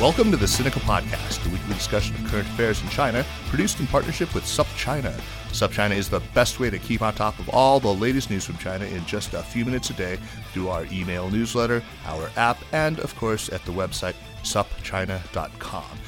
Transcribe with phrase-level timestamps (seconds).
[0.00, 3.88] Welcome to the Sinica Podcast, a weekly discussion of current affairs in China, produced in
[3.88, 5.12] partnership with SupChina.
[5.48, 8.56] SupChina is the best way to keep on top of all the latest news from
[8.58, 10.16] China in just a few minutes a day
[10.52, 15.98] through our email newsletter, our app, and of course at the website supchina.com.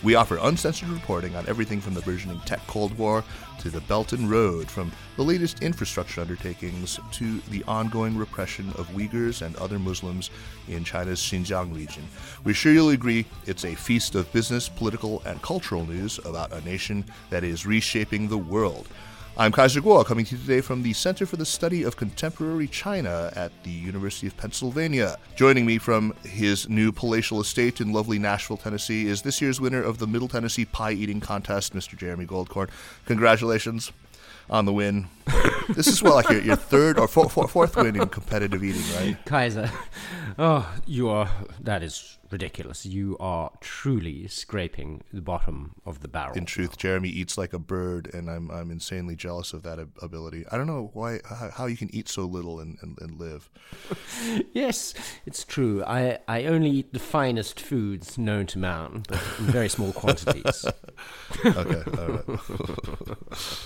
[0.00, 3.24] We offer uncensored reporting on everything from the burgeoning tech Cold War
[3.58, 8.88] to the Belt and Road, from the latest infrastructure undertakings to the ongoing repression of
[8.90, 10.30] Uyghurs and other Muslims
[10.68, 12.04] in China's Xinjiang region.
[12.44, 16.60] We're sure you'll agree it's a feast of business, political, and cultural news about a
[16.60, 18.86] nation that is reshaping the world.
[19.40, 22.66] I'm Kaiser Kuo, coming to you today from the Center for the Study of Contemporary
[22.66, 25.16] China at the University of Pennsylvania.
[25.36, 29.80] Joining me from his new palatial estate in lovely Nashville, Tennessee, is this year's winner
[29.80, 31.96] of the Middle Tennessee Pie Eating Contest, Mr.
[31.96, 32.68] Jeremy Goldkorn.
[33.06, 33.92] Congratulations
[34.50, 35.08] on the win.
[35.74, 38.82] this is well like your, your third or four, four, fourth win in competitive eating,
[38.96, 39.16] right?
[39.26, 39.70] Kaiser,
[40.38, 41.30] oh, you are.
[41.60, 42.86] That is ridiculous.
[42.86, 46.36] You are truly scraping the bottom of the barrel.
[46.36, 50.44] In truth, Jeremy eats like a bird, and I'm I'm insanely jealous of that ability.
[50.50, 51.20] I don't know why
[51.54, 53.50] how you can eat so little and, and, and live.
[54.52, 54.94] yes,
[55.26, 55.84] it's true.
[55.84, 60.64] I I only eat the finest foods known to man, but in very small quantities.
[61.44, 62.40] okay, all right.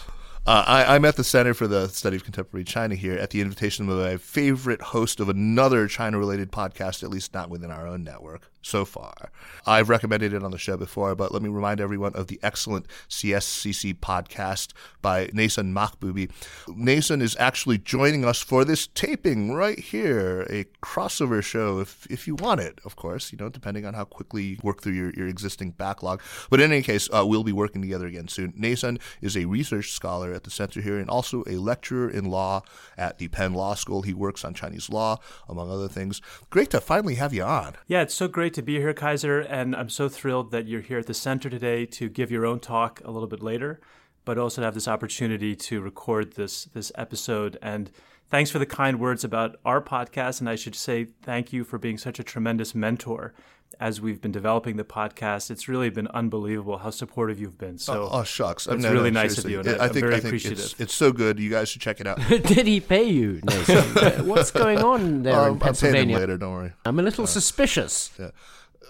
[0.45, 3.41] Uh, I, am at the Center for the Study of Contemporary China here at the
[3.41, 7.87] invitation of my favorite host of another China related podcast, at least not within our
[7.87, 9.31] own network so far.
[9.67, 12.87] I've recommended it on the show before, but let me remind everyone of the excellent
[13.09, 16.31] CSCC podcast by Neysun Mahboubi.
[16.69, 22.27] Neysun is actually joining us for this taping right here, a crossover show if, if
[22.27, 25.13] you want it, of course, you know, depending on how quickly you work through your,
[25.15, 26.21] your existing backlog.
[26.49, 28.53] But in any case, uh, we'll be working together again soon.
[28.53, 32.63] Neysun is a research scholar at the center here and also a lecturer in law
[32.97, 34.03] at the Penn Law School.
[34.03, 35.19] He works on Chinese law,
[35.49, 36.21] among other things.
[36.51, 37.75] Great to finally have you on.
[37.87, 40.83] Yeah, it's so great great to be here, Kaiser, and I'm so thrilled that you're
[40.83, 43.81] here at the center today to give your own talk a little bit later,
[44.27, 47.57] but also to have this opportunity to record this this episode.
[47.63, 47.91] And
[48.33, 51.79] thanks for the kind words about our podcast, and I should say thank you for
[51.79, 53.35] being such a tremendous mentor
[53.79, 55.51] as we've been developing the podcast.
[55.51, 57.79] It's really been unbelievable how supportive you've been.
[57.79, 59.55] So, oh, oh shucks, it's no, really no, nice seriously.
[59.55, 60.59] of you, and I, I think, very I think appreciative.
[60.59, 61.39] It's, it's, so good.
[61.39, 62.19] You guys should check it out.
[62.29, 64.23] Did he pay you, Neysun?
[64.27, 66.01] What's going on there um, in Pennsylvania?
[66.01, 66.39] I'll pay him later.
[66.39, 66.73] Don't worry.
[66.87, 68.11] I'm a little uh, suspicious.
[68.19, 68.31] Yeah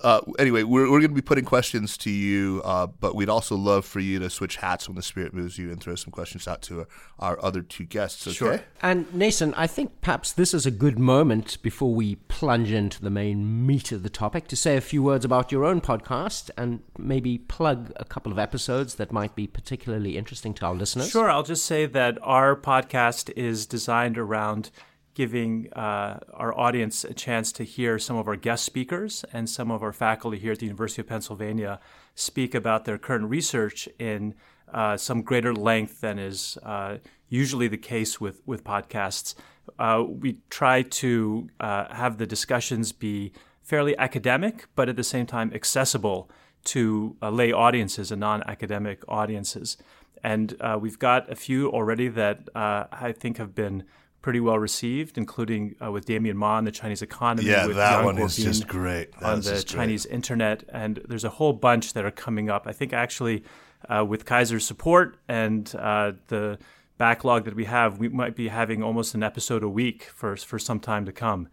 [0.02, 3.56] uh, anyway, we're, we're going to be putting questions to you, uh, but we'd also
[3.56, 6.48] love for you to switch hats when the spirit moves you and throw some questions
[6.48, 6.86] out to
[7.18, 8.26] our, other two guests.
[8.26, 8.34] Okay?
[8.34, 8.60] Sure.
[8.82, 13.10] And Neysun, I think perhaps this is a good moment before we plunge into the
[13.10, 16.80] main meat of the topic to say a few words about your own podcast and
[16.98, 21.10] maybe plug a couple of episodes that might be particularly interesting to our listeners.
[21.10, 21.30] Sure.
[21.30, 24.70] I'll just say that our podcast is designed around
[25.14, 29.70] giving uh, our audience a chance to hear some of our guest speakers and some
[29.70, 31.80] of our faculty here at the University of Pennsylvania
[32.14, 34.34] speak about their current research in
[34.72, 36.96] uh, some greater length than is uh,
[37.28, 39.34] usually the case with, with podcasts.
[39.78, 45.26] Uh, we try to uh, have the discussions be fairly academic, but at the same
[45.26, 46.30] time accessible
[46.64, 49.76] to uh, lay audiences and non academic audiences.
[50.24, 53.82] And we've got a few already that I think have been
[54.22, 57.48] pretty well received, including uh, with Damian Ma on the Chinese economy.
[57.48, 59.12] Yeah, that one is just great.
[59.20, 60.14] That on the Chinese great.
[60.14, 62.66] internet, and there's a whole bunch that are coming up.
[62.66, 63.44] I think actually,
[63.88, 66.58] uh, with Kaiser's support and uh, the
[66.98, 70.58] backlog that we have, we might be having almost an episode a week for for
[70.58, 71.48] some time to come.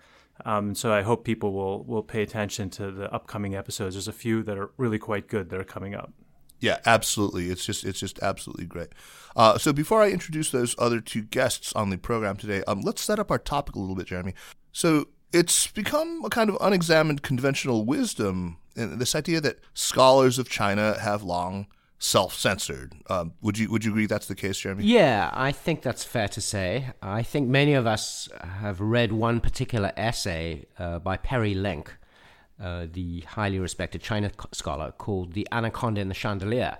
[0.46, 3.96] Um, so I hope people will will pay attention to the upcoming episodes.
[3.96, 6.14] There's a few that are really quite good that are coming up.
[6.60, 7.50] Yeah, absolutely.
[7.50, 8.90] It's just it's just absolutely great.
[9.36, 13.02] Uh, so before I introduce those other two guests on the program today, um, let's
[13.02, 14.34] set up our topic a little bit, Jeremy.
[14.72, 20.50] So it's become a kind of unexamined conventional wisdom, and this idea that scholars of
[20.50, 21.68] China have long
[22.00, 22.96] self-censored.
[23.10, 24.84] Um, would you would you agree that's the case, Jeremy?
[24.86, 26.92] Yeah, I think that's fair to say.
[27.02, 31.94] I think many of us have read one particular essay uh, by Perry Link
[32.62, 36.78] uh, the highly respected China scholar called The Anaconda in the Chandelier.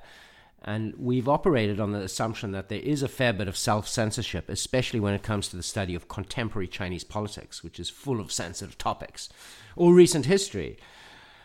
[0.62, 4.50] And we've operated on the assumption that there is a fair bit of self censorship,
[4.50, 8.32] especially when it comes to the study of contemporary Chinese politics, which is full of
[8.32, 9.30] sensitive topics,
[9.78, 10.78] or recent history,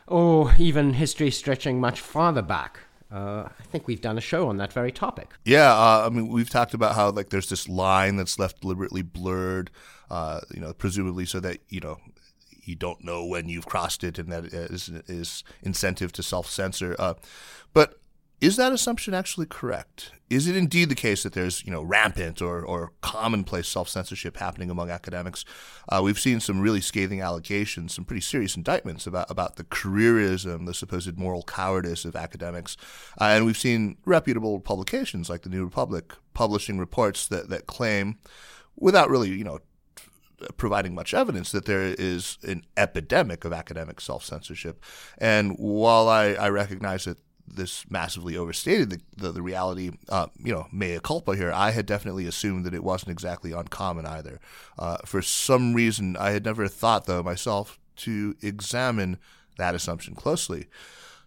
[0.08, 2.80] or even history stretching much farther back.
[3.12, 5.30] Uh, I think we've done a show on that very topic.
[5.44, 9.02] Yeah, uh, I mean, we've talked about how like there's this line that's left deliberately
[9.02, 9.70] blurred,
[10.10, 11.98] uh, you know, presumably so that you know
[12.66, 16.96] you don't know when you've crossed it, and that is, is incentive to self censor.
[16.98, 17.14] Uh,
[17.72, 17.98] but
[18.44, 20.10] is that assumption actually correct?
[20.28, 24.36] Is it indeed the case that there's you know rampant or, or commonplace self censorship
[24.36, 25.46] happening among academics?
[25.88, 30.66] Uh, we've seen some really scathing allegations, some pretty serious indictments about about the careerism,
[30.66, 32.76] the supposed moral cowardice of academics,
[33.18, 38.18] uh, and we've seen reputable publications like the New Republic publishing reports that that claim,
[38.76, 39.60] without really you know
[40.56, 44.82] providing much evidence that there is an epidemic of academic self censorship.
[45.18, 50.52] And while I, I recognize that this massively overstated the, the, the reality, uh, you
[50.52, 51.52] know, mea culpa here.
[51.52, 54.40] I had definitely assumed that it wasn't exactly uncommon either.
[54.78, 59.18] Uh, for some reason, I had never thought, though, myself to examine
[59.58, 60.66] that assumption closely.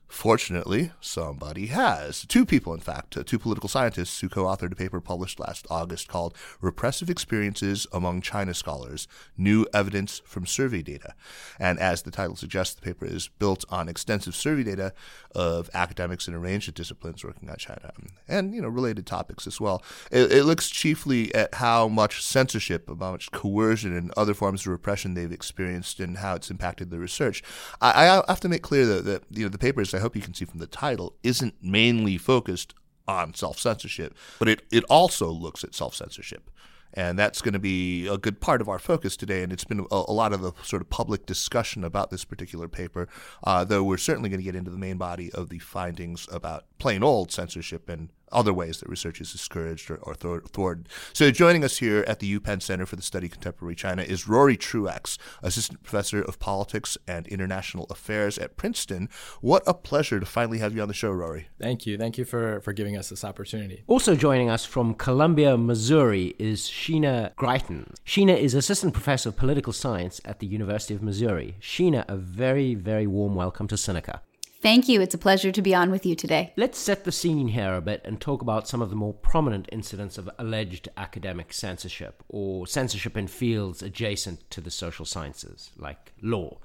[0.07, 2.25] Fortunately, somebody has.
[2.25, 5.67] Two people, in fact, uh, two political scientists who co authored a paper published last
[5.69, 9.07] August called Repressive Experiences Among China Scholars
[9.37, 11.13] New Evidence from Survey Data.
[11.59, 14.93] And as the title suggests, the paper is built on extensive survey data
[15.35, 17.91] of academics in a range of disciplines working on China
[18.27, 19.83] and, you know, related topics as well.
[20.09, 24.67] It, it looks chiefly at how much censorship, how much coercion, and other forms of
[24.67, 27.43] repression they've experienced and how it's impacted their research.
[27.81, 30.15] I, I have to make clear that, that you know, the paper is I hope
[30.15, 32.73] you can see from the title, isn't mainly focused
[33.07, 36.49] on self censorship, but it, it also looks at self censorship.
[36.93, 39.43] And that's going to be a good part of our focus today.
[39.43, 42.67] And it's been a, a lot of the sort of public discussion about this particular
[42.67, 43.09] paper,
[43.43, 46.65] uh, though we're certainly going to get into the main body of the findings about
[46.79, 50.89] plain old censorship and other ways that research is discouraged or, or thwarted.
[51.13, 54.27] So, joining us here at the UPenn Center for the Study of Contemporary China is
[54.27, 59.09] Rory Truex, Assistant Professor of Politics and International Affairs at Princeton.
[59.41, 61.47] What a pleasure to finally have you on the show, Rory.
[61.59, 61.97] Thank you.
[61.97, 63.83] Thank you for, for giving us this opportunity.
[63.87, 67.95] Also joining us from Columbia, Missouri is Sheena Greitens.
[68.05, 71.55] Sheena is Assistant Professor of Political Science at the University of Missouri.
[71.61, 74.21] Sheena, a very, very warm welcome to Sinica.
[74.59, 75.01] Thank you.
[75.01, 76.51] It's a pleasure to be on with you today.
[76.57, 79.69] Let's set the scene here a bit and talk about some of the more prominent
[79.71, 86.11] incidents of alleged academic censorship or censorship in fields adjacent to the social sciences, like
[86.23, 86.57] law.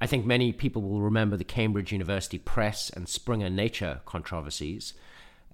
[0.00, 4.94] I think many people will remember the Cambridge University Press and Springer Nature controversies,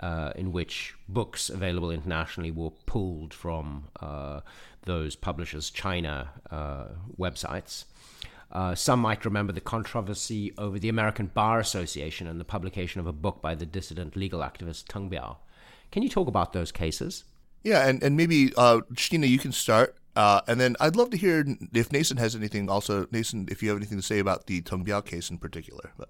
[0.00, 4.40] uh, in which books available internationally were pulled from uh,
[4.84, 6.86] those publishers' China uh,
[7.18, 7.84] websites.
[8.56, 13.06] Uh, some might remember the controversy over the American Bar Association and the publication of
[13.06, 15.36] a book by the dissident legal activist Teng Biao.
[15.92, 17.24] Can you talk about those cases?
[17.64, 19.98] Yeah, and, and maybe, uh, you can start.
[20.16, 21.44] Uh, and then I'd love to hear
[21.74, 23.04] if Neysun has anything also.
[23.06, 25.90] Neysun, if you have anything to say about the Teng Biao case in particular.
[25.98, 26.08] But.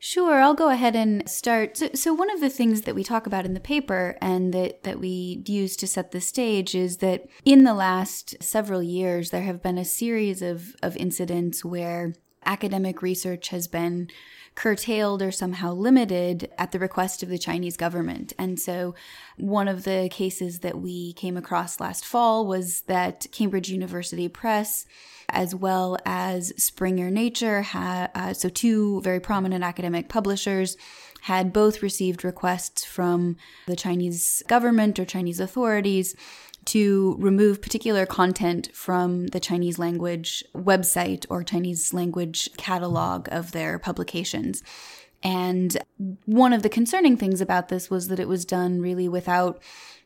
[0.00, 1.76] Sure, I'll go ahead and start.
[1.76, 4.84] So, so, one of the things that we talk about in the paper and that,
[4.84, 9.42] that we use to set the stage is that in the last several years, there
[9.42, 12.14] have been a series of, of incidents where
[12.46, 14.08] academic research has been
[14.58, 18.32] curtailed or somehow limited at the request of the Chinese government.
[18.36, 18.92] And so,
[19.36, 24.84] one of the cases that we came across last fall was that Cambridge University Press
[25.28, 27.62] as well as Springer Nature.
[27.62, 30.76] Ha- uh, so, two very prominent academic publishers
[31.22, 33.36] had both received requests from
[33.68, 36.16] the Chinese government or Chinese authorities
[36.68, 43.78] to remove particular content from the Chinese language website or Chinese language catalog of their
[43.78, 44.62] publications.
[45.22, 45.78] And
[46.26, 49.62] one of the concerning things about this was that it was done really without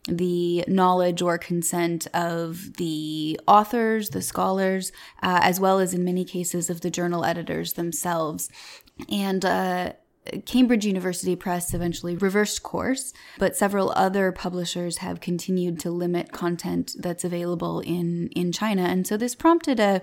[0.07, 6.25] the knowledge or consent of the authors, the scholars, uh, as well as in many
[6.25, 8.49] cases of the journal editors themselves.
[9.11, 9.95] And uh,
[10.47, 16.95] Cambridge University Press eventually reversed course, but several other publishers have continued to limit content
[16.99, 18.83] that's available in, in China.
[18.83, 20.03] And so this prompted a,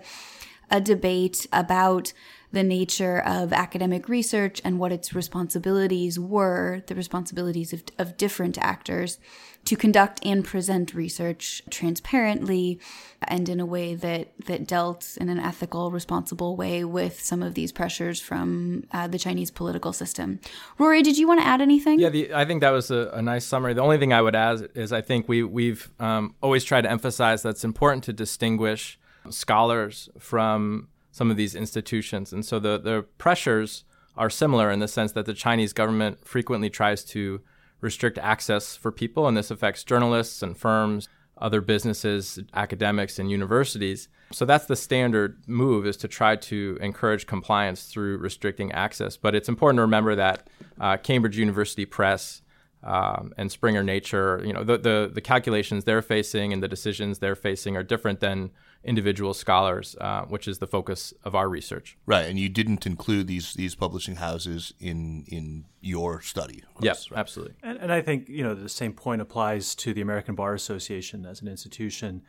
[0.70, 2.12] a debate about
[2.52, 8.58] the nature of academic research and what its responsibilities were, the responsibilities of, of different
[8.58, 9.20] actors
[9.66, 12.80] to conduct and present research transparently
[13.22, 17.54] and in a way that, that dealt in an ethical, responsible way with some of
[17.54, 20.40] these pressures from uh, the Chinese political system.
[20.78, 22.00] Rory, did you want to add anything?
[22.00, 23.74] Yeah, the, I think that was a, a, nice summary.
[23.74, 26.92] The only thing I would add is I think we, we've um, always tried to
[26.92, 28.98] emphasize that it's important to distinguish
[29.30, 30.88] scholars from
[31.20, 32.32] some of these institutions.
[32.32, 33.84] And so the, the pressures
[34.16, 37.42] are similar in the sense that the Chinese government frequently tries to
[37.82, 44.08] restrict access for people, and this affects journalists and firms, other businesses, academics, and universities.
[44.32, 49.18] So that's the standard move is to try to encourage compliance through restricting access.
[49.18, 50.48] But it's important to remember that
[50.80, 52.42] uh, Cambridge University Press
[52.82, 57.20] um, and Springer Nature, you know, the, the, the calculations they're facing and the decisions
[57.20, 58.52] they're facing are different than
[58.84, 61.98] individual scholars, uh, which is the focus of our research.
[62.06, 66.64] Right, and you didn't include these these publishing houses in in your study.
[66.82, 67.20] Yes, right?
[67.20, 67.56] absolutely.
[67.64, 71.26] And, and, I think you know the same point applies to the American Bar Association
[71.26, 72.24] as an institution.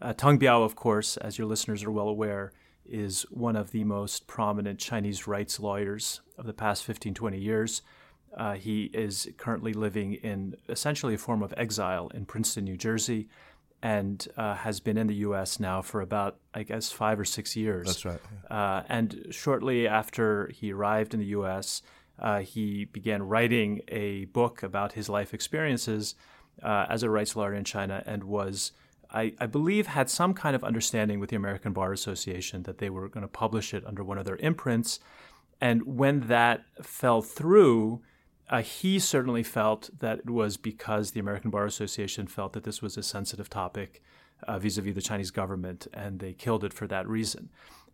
[0.00, 2.52] Uh, Teng Biao, of course, as your listeners are well aware,
[2.84, 7.82] is one of the most prominent Chinese rights lawyers of the past 15, 20 years.
[8.36, 13.28] Uh, he is currently living in essentially a form of exile in Princeton, New Jersey
[13.86, 15.60] and uh, has been in the U.S.
[15.60, 17.86] now for about, I guess, five or six years.
[17.86, 18.20] That's right.
[18.50, 18.56] Yeah.
[18.56, 21.82] Uh, and shortly after he arrived in the U.S.,
[22.18, 26.16] uh, he began writing a book about his life experiences
[26.64, 28.72] uh, as a rights lawyer in China, and was,
[29.08, 32.90] I, I, believe, had some kind of understanding with the American Bar Association that they
[32.90, 34.98] were going to publish it under one of their imprints.
[35.60, 38.02] And when that fell through,
[38.48, 42.80] uh, he certainly felt that it was because the American Bar Association felt that this
[42.80, 44.02] was a sensitive topic
[44.58, 47.48] vis a vis the Chinese government, and they killed it for that reason.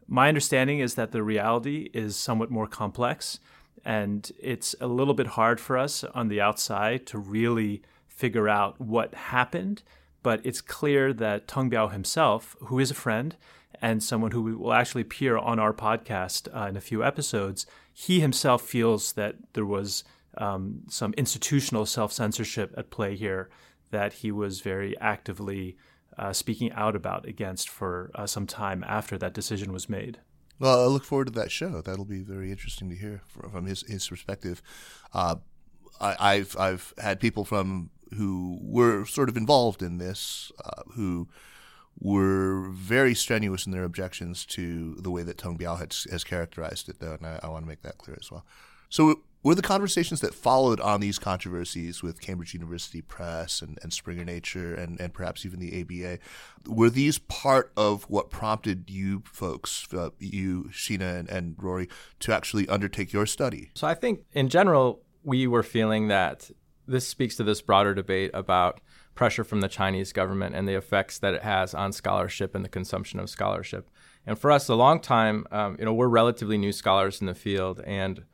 [0.06, 3.38] My understanding is that the reality is somewhat more complex,
[3.84, 8.80] and it's a little bit hard for us on the outside to really figure out
[8.80, 9.82] what happened.
[10.22, 13.36] But it's clear that Teng Biao himself, who is a friend
[13.80, 18.20] and someone who will actually appear on our podcast uh, in a few episodes, he
[18.20, 20.04] himself feels that there was
[20.38, 23.50] um, some institutional self censorship at play here
[23.90, 25.76] that he was very actively
[26.18, 30.18] uh, speaking out about against for uh, some time after that decision was made.
[30.58, 31.80] Well, I look forward to that show.
[31.80, 34.62] That'll be very interesting to hear from his his perspective.
[35.12, 35.36] Uh,
[36.00, 41.28] I, have I've had people from who were sort of involved in this uh, who
[41.98, 46.88] were very strenuous in their objections to the way that Teng Biao has, has characterized
[46.88, 48.44] it, though, and I, I want to make that clear as well.
[48.88, 53.92] So were the conversations that followed on these controversies with Cambridge University Press and, and
[53.92, 56.18] Springer Nature and, and perhaps even the ABA,
[56.66, 61.88] were these part of what prompted you folks, uh, you, Sheena and, and Rory,
[62.20, 63.70] to actually undertake your study?
[63.74, 66.50] So I think in general, we were feeling that
[66.86, 68.80] this speaks to this broader debate about
[69.14, 72.68] pressure from the Chinese government and the effects that it has on scholarship and the
[72.68, 73.90] consumption of scholarship.
[74.26, 77.34] And for us, a long time, um, you know, we're relatively new scholars in the
[77.34, 78.24] field, and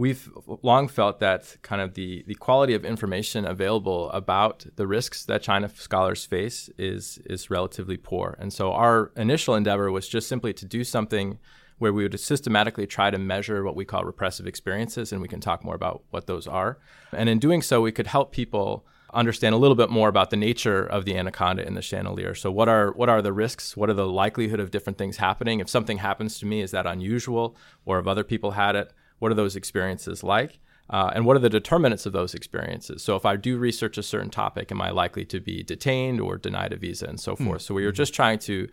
[0.00, 0.30] we've
[0.62, 5.42] long felt that kind of the, the quality of information available about the risks that
[5.42, 8.34] China scholars face is is relatively poor.
[8.40, 11.38] And so our initial endeavor was just simply to do something
[11.76, 15.40] where we would systematically try to measure what we call repressive experiences, and we can
[15.40, 16.78] talk more about what those are.
[17.12, 20.36] And in doing so, we could help people understand a little bit more about the
[20.36, 22.34] nature of the anaconda in the chandelier.
[22.34, 23.76] So what are what are the risks?
[23.76, 25.60] What are the likelihood of different things happening?
[25.60, 27.54] If something happens to me, is that unusual?
[27.84, 30.58] Or if other people had it, what are those experiences like?
[30.90, 33.02] Uh, and what are the determinants of those experiences?
[33.02, 36.36] So, if I do research a certain topic, am I likely to be detained or
[36.36, 37.46] denied a visa and so hmm.
[37.46, 37.62] forth?
[37.62, 37.66] Mm-hmm.
[37.66, 38.68] So, we were just trying to,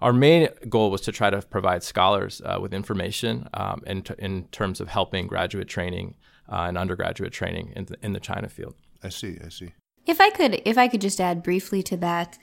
[0.00, 4.14] our main goal was to try to provide scholars uh, with information um, in, t-
[4.18, 6.16] in terms of helping graduate training
[6.50, 8.74] uh, and undergraduate training in the, in the China field.
[9.04, 9.72] I see, I see.
[10.06, 12.36] If I could, if I could just add briefly to that,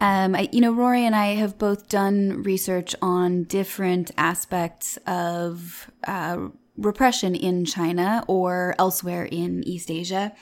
[0.00, 5.88] um, I, you know, Rory and I have both done research on different aspects of
[6.08, 10.32] uh, repression in China or elsewhere in East Asia.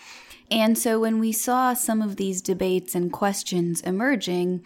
[0.50, 4.64] And so when we saw some of these debates and questions emerging,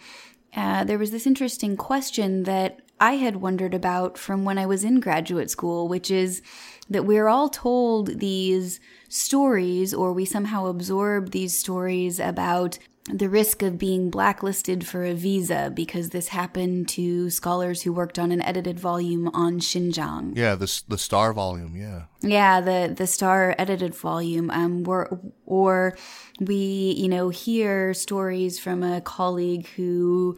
[0.55, 4.83] uh, there was this interesting question that I had wondered about from when I was
[4.83, 6.41] in graduate school, which is
[6.89, 8.79] that we're all told these
[9.09, 12.79] stories, or we somehow absorb these stories about
[13.11, 18.17] the risk of being blacklisted for a visa because this happened to scholars who worked
[18.17, 20.35] on an edited volume on Xinjiang.
[20.35, 21.75] Yeah, the the Starr volume.
[21.75, 22.05] Yeah.
[22.21, 24.49] Yeah, the the Starr edited volume.
[24.49, 25.95] Um, or or
[26.39, 30.37] we you know hear stories from a colleague who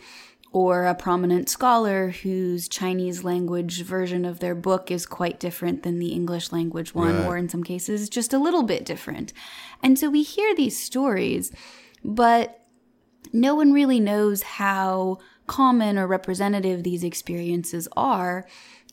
[0.52, 6.00] or a prominent scholar whose Chinese language version of their book is quite different than
[6.00, 7.26] the English language one, right.
[7.26, 9.34] or in some cases, just a little bit different.
[9.84, 11.52] And so we hear these stories,
[12.08, 12.66] but
[13.34, 18.48] no one really knows how common or representative these experiences are.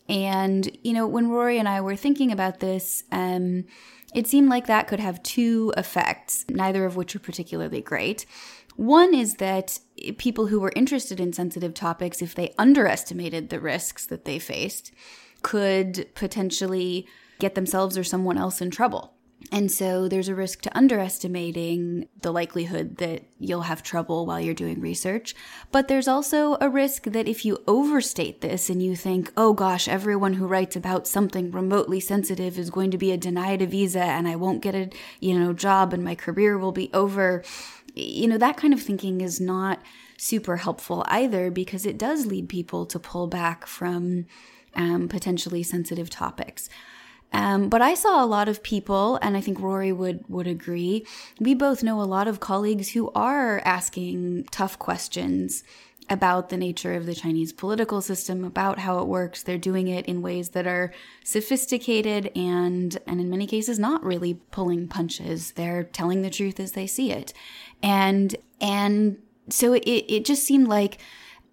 [0.07, 3.65] And, you know, when Rory and I were thinking about this, um,
[4.13, 8.25] it seemed like that could have two effects, neither of which are particularly great.
[8.75, 9.79] One is that
[10.17, 14.91] people who were interested in sensitive topics, if they underestimated the risks that they faced,
[15.41, 17.07] could potentially
[17.39, 19.14] get themselves or someone else in trouble.
[19.51, 24.53] And so there's a risk to underestimating the likelihood that you'll have trouble while you're
[24.53, 25.35] doing research.
[25.71, 29.87] But there's also a risk that if you overstate this and you think, oh gosh,
[29.87, 34.03] everyone who writes about something remotely sensitive is going to be a denied a visa
[34.03, 37.43] and I won't get a, you know, job and my career will be over.
[37.93, 39.79] You know, that kind of thinking is not
[40.17, 44.25] super helpful either because it does lead people to pull back from
[44.75, 46.69] um, potentially sensitive topics.
[47.35, 51.05] Um, but I saw a lot of people, and I think Rory would would agree.
[51.37, 55.65] We both know a lot of colleagues who are asking tough questions
[56.09, 59.43] about the nature of the Chinese political system, about how it works.
[59.43, 60.93] They're doing it in ways that are
[61.25, 65.51] sophisticated and and in many cases not really pulling punches.
[65.51, 67.33] They're telling the truth as they see it.
[67.83, 69.17] And and
[69.49, 70.99] so it, it just seemed like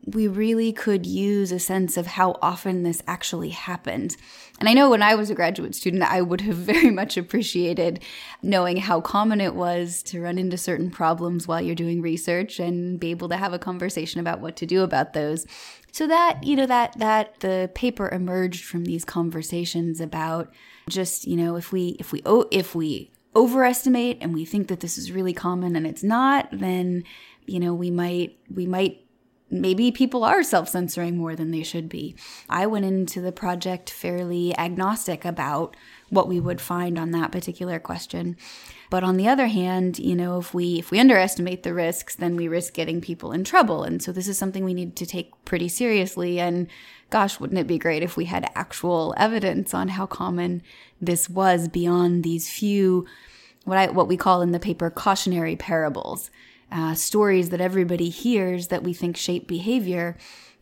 [0.04, 4.16] we really could use a sense of how often this actually happened.
[4.58, 8.02] And I know when I was a graduate student, I would have very much appreciated
[8.42, 12.98] knowing how common it was to run into certain problems while you're doing research and
[12.98, 15.46] be able to have a conversation about what to do about those.
[15.92, 20.52] So that, you know, that that the paper emerged from these conversations about
[20.88, 24.98] just, you know, if we if we if we overestimate and we think that this
[24.98, 27.04] is really common and it's not, then
[27.46, 29.01] you know, we might we might
[29.52, 32.16] maybe people are self censoring more than they should be.
[32.48, 35.76] I went into the project fairly agnostic about
[36.08, 38.36] what we would find on that particular question.
[38.90, 42.36] But on the other hand, you know, if we if we underestimate the risks, then
[42.36, 43.84] we risk getting people in trouble.
[43.84, 46.66] And so this is something we need to take pretty seriously and
[47.10, 50.62] gosh, wouldn't it be great if we had actual evidence on how common
[50.98, 53.06] this was beyond these few
[53.64, 56.30] what I what we call in the paper cautionary parables
[56.72, 60.16] uh, stories that everybody hears that we think shape behavior,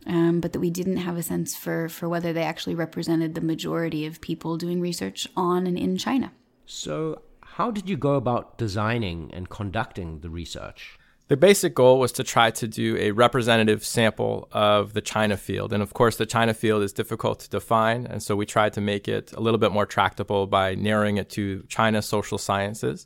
[0.05, 3.41] um, but that we didn't have a sense for, for whether they actually represented the
[3.41, 6.31] majority of people doing research on and in China.
[6.65, 10.97] So, how did you go about designing and conducting the research?
[11.27, 15.71] The basic goal was to try to do a representative sample of the China field.
[15.71, 18.05] And of course, the China field is difficult to define.
[18.05, 21.29] And so we tried to make it a little bit more tractable by narrowing it
[21.31, 23.05] to China social sciences.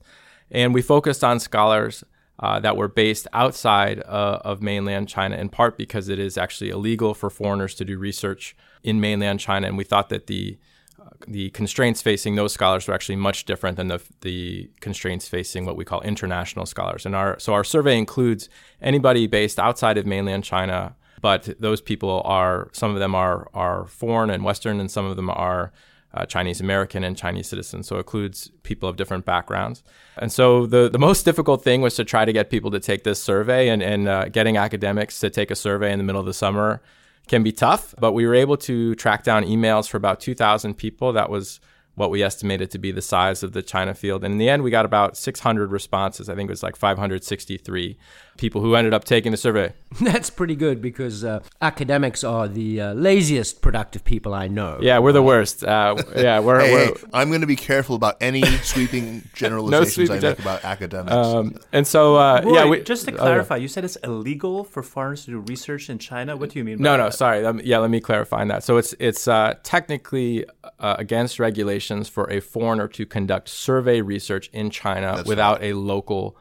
[0.49, 2.03] And we focused on scholars
[2.39, 6.69] uh, that were based outside uh, of mainland China, in part because it is actually
[6.69, 9.67] illegal for foreigners to do research in mainland China.
[9.67, 10.57] And we thought that the
[10.99, 15.65] uh, the constraints facing those scholars were actually much different than the, the constraints facing
[15.65, 17.05] what we call international scholars.
[17.05, 18.49] And our so our survey includes
[18.81, 23.85] anybody based outside of mainland China, but those people are some of them are are
[23.85, 25.71] foreign and Western, and some of them are
[26.15, 27.87] uh, Chinese American and Chinese citizens.
[27.87, 29.83] So it includes people of different backgrounds.
[30.17, 33.03] And so the, the most difficult thing was to try to get people to take
[33.03, 36.25] this survey and, and uh, getting academics to take a survey in the middle of
[36.25, 36.81] the summer
[37.27, 41.11] can be tough, but we were able to track down emails for about 2,000 people.
[41.11, 41.59] That was
[41.95, 44.23] what we estimated to be the size of the China field.
[44.23, 46.29] And in the end, we got about 600 responses.
[46.29, 47.97] I think it was like 563
[48.37, 49.73] people who ended up taking the survey.
[50.01, 54.79] That's pretty good because uh, academics are the uh, laziest productive people I know.
[54.81, 55.63] Yeah, we're the worst.
[55.63, 56.59] Uh, yeah, we're.
[56.59, 60.29] hey, we're hey, I'm going to be careful about any sweeping generalizations no sweeping I
[60.29, 61.15] make about academics.
[61.15, 64.83] Um, and so, uh, Rory, yeah, we, just to clarify, you said it's illegal for
[64.83, 66.35] foreigners to do research in China.
[66.35, 66.81] What do you mean?
[66.81, 67.13] no, no, that?
[67.13, 67.43] sorry.
[67.63, 68.63] yeah, let me clarify that.
[68.63, 70.45] So it's it's uh, technically
[70.79, 75.71] uh, against regulations for a foreigner to conduct survey research in China That's without right.
[75.71, 76.37] a local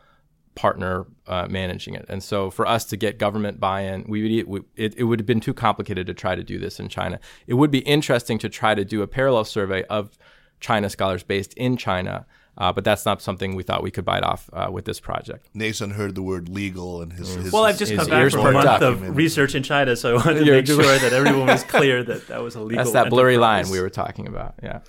[0.55, 2.07] partner uh, managing it.
[2.09, 5.27] And so for us to get government buy-in, we would, we, it, it would have
[5.27, 7.19] been too complicated to try to do this in China.
[7.47, 10.17] It would be interesting to try to do a parallel survey of
[10.61, 12.27] China scholars based in China.
[12.57, 15.49] Uh, but that's not something we thought we could bite off uh, with this project.
[15.57, 17.35] Neysun heard the word legal and his.
[17.35, 20.25] his well, I've just come back from a month of research in China, so I
[20.25, 22.85] wanted to make sure that everyone was clear that that was a legal.
[22.85, 24.55] That's that blurry line we were talking about.
[24.63, 24.81] Yeah.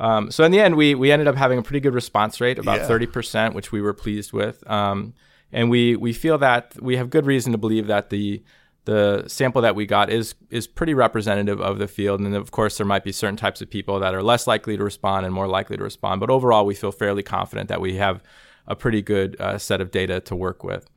[0.00, 2.58] Um, so in the end, we we ended up having a pretty good response rate,
[2.58, 3.12] about thirty yeah.
[3.12, 4.68] percent, which we were pleased with.
[4.68, 5.14] Um,
[5.52, 8.42] and we we feel that we have good reason to believe that the
[8.86, 12.20] the sample that we got is is pretty representative of the field.
[12.20, 14.82] And of course, there might be certain types of people that are less likely to
[14.82, 16.20] respond and more likely to respond.
[16.20, 18.22] But overall, we feel fairly confident that we have
[18.66, 20.88] a pretty good uh, set of data to work with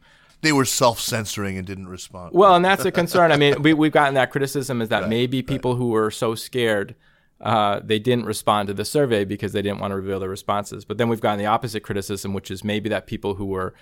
[0.44, 2.34] they were self-censoring and didn't respond.
[2.34, 3.32] Well, and that's a concern.
[3.32, 5.78] I mean, we, we've gotten that criticism is that right, maybe people right.
[5.78, 6.96] who were so scared
[7.44, 10.86] uh, they didn't respond to the survey because they didn't want to reveal their responses.
[10.86, 13.74] But then we've gotten the opposite criticism, which is maybe that people who were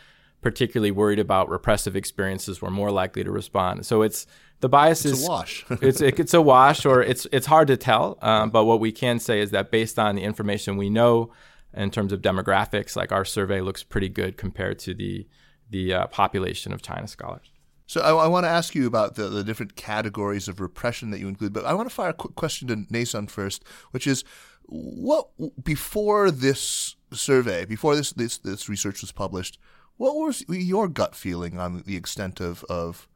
[0.42, 3.86] particularly worried about repressive experiences were more likely to respond.
[3.86, 4.26] So it's
[4.62, 5.66] the bias it's is a wash.
[5.70, 8.18] it's it's a wash, or it's it's hard to tell.
[8.24, 11.32] Um, but what we can say is that based on the information we know
[11.74, 15.28] in terms of demographics, like our survey looks pretty good compared to the
[15.70, 17.51] the uh, population of China scholars.
[17.92, 21.20] So I, I want to ask you about the, the different categories of repression that
[21.20, 24.24] you include, but I want to fire a quick question to Neysun first, which is
[24.64, 25.28] what
[25.62, 29.60] before this survey, before this this this research was published,
[29.98, 33.10] what was your gut feeling on the extent of of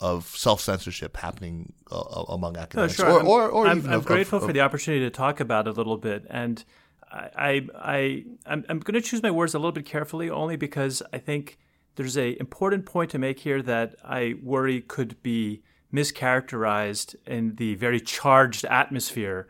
[0.00, 3.10] of self censorship happening uh, among academics, sure.
[3.10, 5.40] or, I'm, or, or I'm, even I'm of, grateful of, for the opportunity to talk
[5.40, 6.64] about it a little bit, and
[7.12, 11.02] I, I, I'm, I'm going to choose my words a little bit carefully, only because
[11.12, 11.58] I think
[11.96, 17.76] there's a important point to make here that I worry could be mischaracterized in the
[17.76, 19.48] very charged atmosphere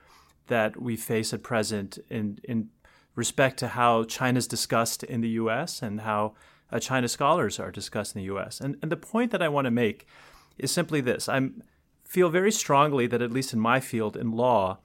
[0.48, 2.68] that we face at present in in
[3.14, 5.82] respect to how China's discussed in the U.S.
[5.82, 6.34] and how
[6.70, 8.60] uh, China scholars are discussed in the U.S.
[8.60, 10.06] And and the point that I want to make
[10.58, 11.48] is simply this: I
[12.04, 14.78] feel very strongly that at least in my field in law,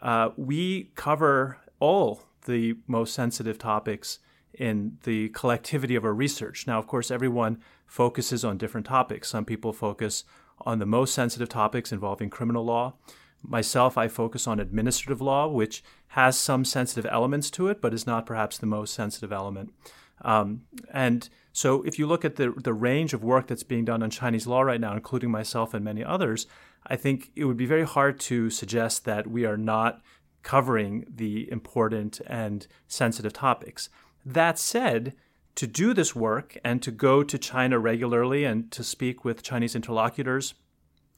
[0.00, 4.18] uh, we cover all the most sensitive topics
[4.54, 6.66] in the collectivity of our research.
[6.66, 9.28] Now, of course, everyone focuses on different topics.
[9.28, 10.24] Some people focus
[10.60, 12.94] on the most sensitive topics involving criminal law.
[13.42, 18.06] Myself, I focus on administrative law, which has some sensitive elements to it, but is
[18.06, 19.72] not perhaps the most sensitive element.
[20.20, 20.62] Um,
[20.92, 24.10] and so, if you look at the, the range of work that's being done on
[24.10, 26.46] Chinese law right now, including myself and many others,
[26.86, 30.00] I think it would be very hard to suggest that we are not
[30.42, 33.88] covering the important and sensitive topics.
[34.24, 35.14] That said,
[35.54, 39.74] to do this work and to go to China regularly and to speak with Chinese
[39.74, 40.54] interlocutors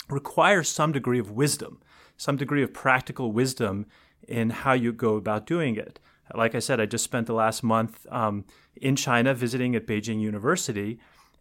[0.08, 1.80] requires some degree of wisdom,
[2.16, 3.86] some degree of practical wisdom
[4.26, 6.00] in how you go about doing it.
[6.34, 8.44] Like I said, I just spent the last month um,
[8.76, 10.98] in China visiting at Beijing University,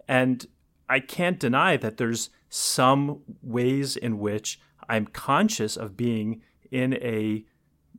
[0.08, 0.46] and
[0.90, 7.46] I can't deny that there's some ways in which I'm conscious of being in a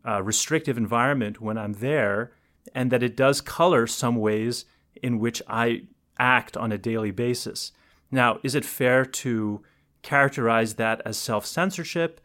[0.06, 2.32] uh, restrictive environment when I'm there,
[2.74, 4.64] and that it does color some ways
[5.02, 5.82] in which I
[6.18, 7.72] act on a daily basis.
[8.10, 9.62] Now, is it fair to
[10.02, 12.20] characterize that as self censorship?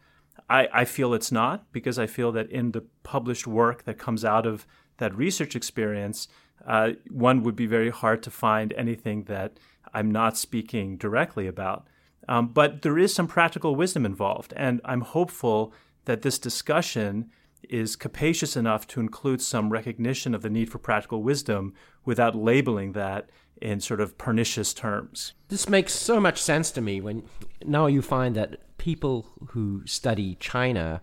[0.48, 4.24] I, I feel it's not because I feel that in the published work that comes
[4.24, 4.66] out of
[4.98, 6.28] that research experience,
[6.66, 9.58] uh, one would be very hard to find anything that
[9.94, 11.86] I'm not speaking directly about.
[12.28, 15.72] Um, but there is some practical wisdom involved, and I'm hopeful
[16.04, 17.30] that this discussion
[17.68, 22.92] is capacious enough to include some recognition of the need for practical wisdom without labeling
[22.92, 25.34] that in sort of pernicious terms.
[25.48, 27.24] This makes so much sense to me when
[27.64, 31.02] now you find that people who study China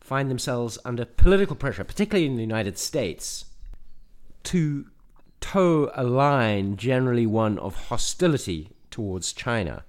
[0.00, 3.46] find themselves under political pressure, particularly in the United States,
[4.44, 4.86] to
[5.40, 9.84] toe a line, generally one of hostility towards China.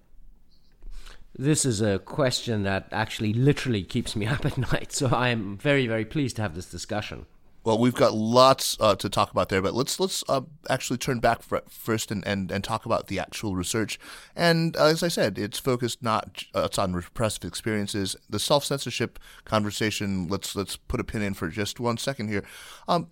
[1.39, 5.57] This is a question that actually literally keeps me up at night, so I am
[5.57, 7.25] very, very pleased to have this discussion.
[7.63, 11.19] Well, we've got lots uh, to talk about there, but let's let's uh, actually turn
[11.19, 13.99] back first and, and, and talk about the actual research.
[14.37, 18.15] And uh, as I said, it's focused not uh, it's on repressive experiences.
[18.29, 20.29] The self censorship conversation.
[20.29, 22.45] Let's let's put a pin in for just one second here.
[22.87, 23.09] Um,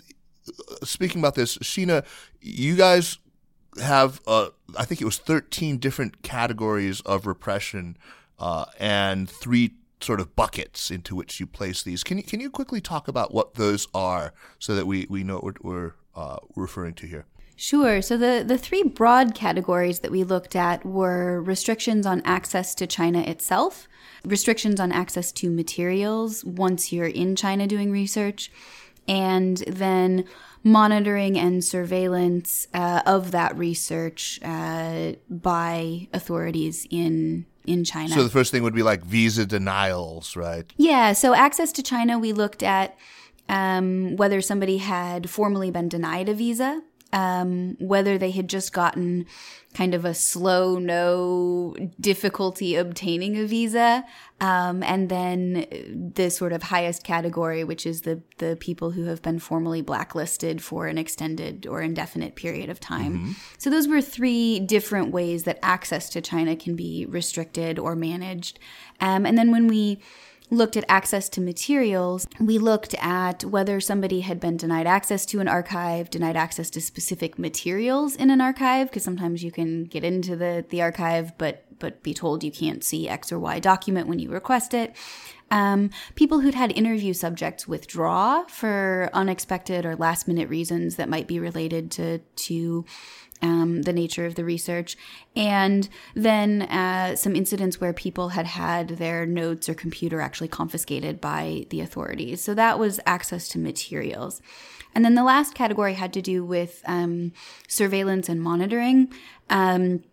[0.84, 2.06] speaking about this, Sheena,
[2.40, 3.18] you guys
[3.82, 7.98] have uh, I think it was thirteen different categories of repression
[8.40, 12.04] uh, and three sort of buckets into which you place these.
[12.04, 15.38] Can you can you quickly talk about what those are so that we, we know
[15.38, 17.26] what we're uh, referring to here?
[17.58, 18.02] Sure.
[18.02, 22.86] So the, the three broad categories that we looked at were restrictions on access to
[22.86, 23.88] China itself,
[24.26, 28.52] restrictions on access to materials once you're in China doing research,
[29.08, 30.26] and then
[30.66, 38.14] monitoring and surveillance uh, of that research uh, by authorities in in China.
[38.14, 40.72] So the first thing would be like visa denials, right?
[40.78, 41.14] Yeah.
[41.14, 42.98] So access to China, we looked at
[43.50, 49.26] um, whether somebody had formally been denied a visa, um, whether they had just gotten
[49.76, 54.06] kind of a slow, no difficulty obtaining a visa,
[54.40, 55.66] um, and then
[56.16, 60.64] the sort of highest category, which is the the people who have been formally blacklisted
[60.64, 63.18] for an extended or indefinite period of time.
[63.18, 63.32] Mm-hmm.
[63.58, 68.60] So those were three different ways that access to China can be restricted or managed.
[69.02, 70.00] Um, and then when we
[70.52, 75.40] looked at access to materials, we looked at whether somebody had been denied access to
[75.40, 80.04] an archive, denied access to specific materials in an archive, because sometimes you can get
[80.04, 84.08] into the, the archive but but be told you can't see X or Y document
[84.08, 84.96] when you request it.
[85.52, 91.28] Um, people who'd had interview subjects withdraw for unexpected or last minute reasons that might
[91.28, 92.86] be related to to
[93.42, 94.98] um, the nature of the research,
[95.36, 101.20] and then uh, some incidents where people had had their notes or computer actually confiscated
[101.20, 102.42] by the authorities.
[102.42, 104.42] So that was access to materials.
[104.94, 107.34] And then the last category had to do with um,
[107.68, 109.12] surveillance and monitoring.
[109.50, 110.04] Um,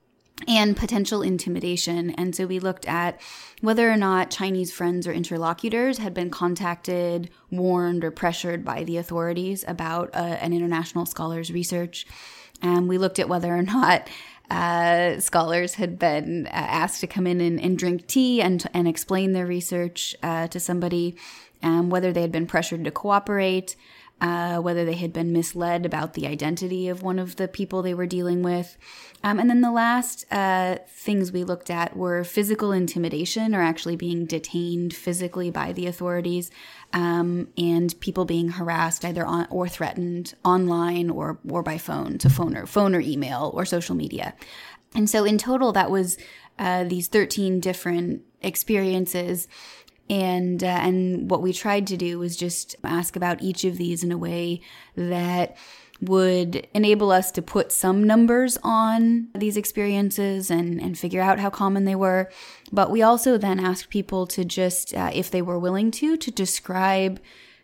[0.48, 2.10] and potential intimidation.
[2.10, 3.20] And so we looked at
[3.60, 8.96] whether or not Chinese friends or interlocutors had been contacted, warned, or pressured by the
[8.96, 12.06] authorities about uh, an international scholar's research.
[12.62, 14.08] And we looked at whether or not
[14.50, 18.86] uh, scholars had been uh, asked to come in and, and drink tea and, and
[18.86, 21.16] explain their research uh, to somebody,
[21.62, 23.76] um, whether they had been pressured to cooperate,
[24.20, 27.94] uh, whether they had been misled about the identity of one of the people they
[27.94, 28.76] were dealing with.
[29.24, 33.96] Um, and then the last uh, things we looked at were physical intimidation or actually
[33.96, 36.50] being detained physically by the authorities
[36.92, 42.28] um, and people being harassed either on or threatened online or, or by phone, to
[42.28, 44.34] phone or, phone or email or social media.
[44.94, 46.18] And so in total, that was
[46.58, 49.48] uh, these 13 different experiences
[50.10, 54.04] and uh, and what we tried to do was just ask about each of these
[54.04, 54.60] in a way
[54.96, 55.56] that
[56.02, 61.48] would enable us to put some numbers on these experiences and, and figure out how
[61.48, 62.28] common they were.
[62.72, 66.30] But we also then asked people to just, uh, if they were willing to, to
[66.32, 67.20] describe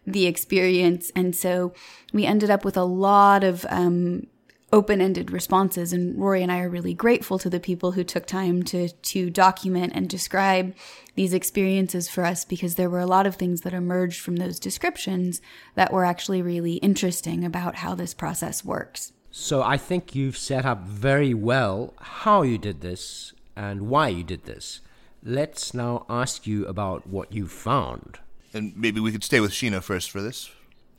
[0.06, 1.10] the experience.
[1.16, 1.74] And so
[2.12, 4.28] we ended up with a lot of um,
[4.72, 5.92] open ended responses.
[5.92, 9.30] And Rory and I are really grateful to the people who took time to, to
[9.30, 10.74] document and describe
[11.14, 14.60] these experiences for us because there were a lot of things that emerged from those
[14.60, 15.40] descriptions
[15.74, 19.12] that were actually really interesting about how this process works.
[19.30, 24.24] So I think you've set up very well how you did this and why you
[24.24, 24.80] did this.
[25.22, 28.18] Let's now ask you about what you found.
[28.54, 30.50] And maybe we could stay with Sheena first for this.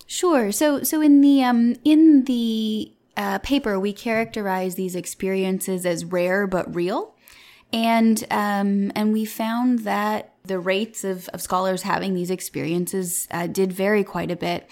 [0.06, 0.52] Sure.
[0.52, 6.48] So, so in the um, in the uh, paper, we characterize these experiences as rare
[6.48, 7.14] but real.
[7.74, 13.48] And um, and we found that the rates of, of scholars having these experiences uh,
[13.48, 14.70] did vary quite a bit.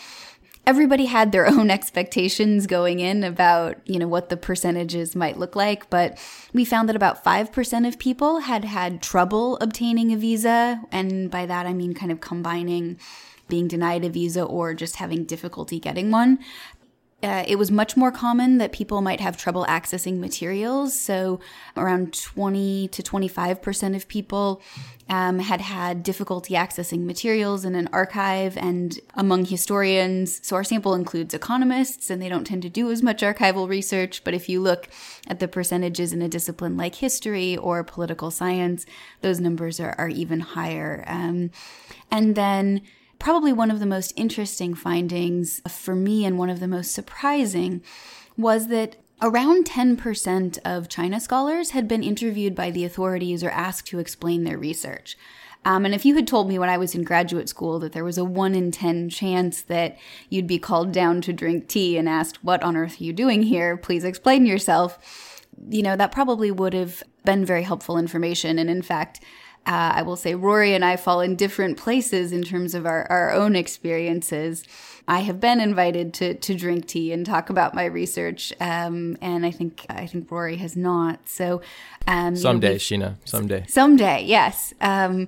[0.65, 5.55] Everybody had their own expectations going in about you know what the percentages might look
[5.55, 6.17] like, but
[6.53, 11.29] we found that about five percent of people had had trouble obtaining a visa, and
[11.29, 12.97] by that I mean kind of combining
[13.49, 16.39] being denied a visa or just having difficulty getting one
[17.23, 20.97] uh, it was much more common that people might have trouble accessing materials.
[20.97, 21.39] So,
[21.75, 24.61] around 20 to 25% of people
[25.09, 28.55] um, had had difficulty accessing materials in an archive.
[28.55, 33.01] And among historians, so our sample includes economists, and they don't tend to do as
[33.01, 34.23] much archival research.
[34.23, 34.87] But if you look
[35.27, 38.85] at the percentages in a discipline like history or political science,
[39.21, 41.03] those numbers are, are even higher.
[41.07, 41.49] Um,
[42.11, 42.83] and then
[43.19, 47.81] Probably one of the most interesting findings for me and one of the most surprising
[48.37, 53.87] was that around 10% of China scholars had been interviewed by the authorities or asked
[53.87, 55.17] to explain their research.
[55.65, 58.03] Um, and if you had told me when I was in graduate school that there
[58.03, 59.97] was a 1 in 10 chance that
[60.29, 63.43] you'd be called down to drink tea and asked, What on earth are you doing
[63.43, 63.75] here?
[63.75, 68.59] Please explain yourself, you know, that probably would have been very helpful information.
[68.59, 69.19] And in fact,
[69.67, 73.05] uh, I will say Rory and I fall in different places in terms of our,
[73.11, 74.63] our own experiences.
[75.09, 79.45] I have been invited to to drink tea and talk about my research, um, and
[79.45, 81.29] I think I think Rory has not.
[81.29, 81.61] So
[82.07, 84.73] um, someday, you know, Sheena, someday, someday, yes.
[84.81, 85.27] Um,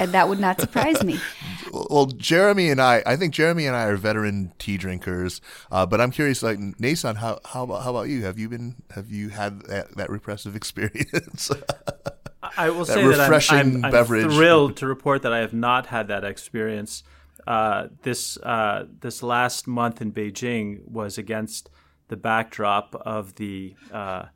[0.00, 1.20] and that would not surprise me.
[1.72, 5.40] well, Jeremy and I, I think Jeremy and I are veteran tea drinkers,
[5.70, 8.24] uh, but I'm curious, like Neysun, how how about, how about you?
[8.24, 11.50] Have you been have you had that, that repressive experience?
[12.56, 16.08] I will say that I'm, I'm, I'm, thrilled to report that I have not had
[16.08, 17.02] that experience.
[17.46, 21.70] Uh, this uh, this last month in Beijing was against
[22.08, 24.26] the backdrop of the uh,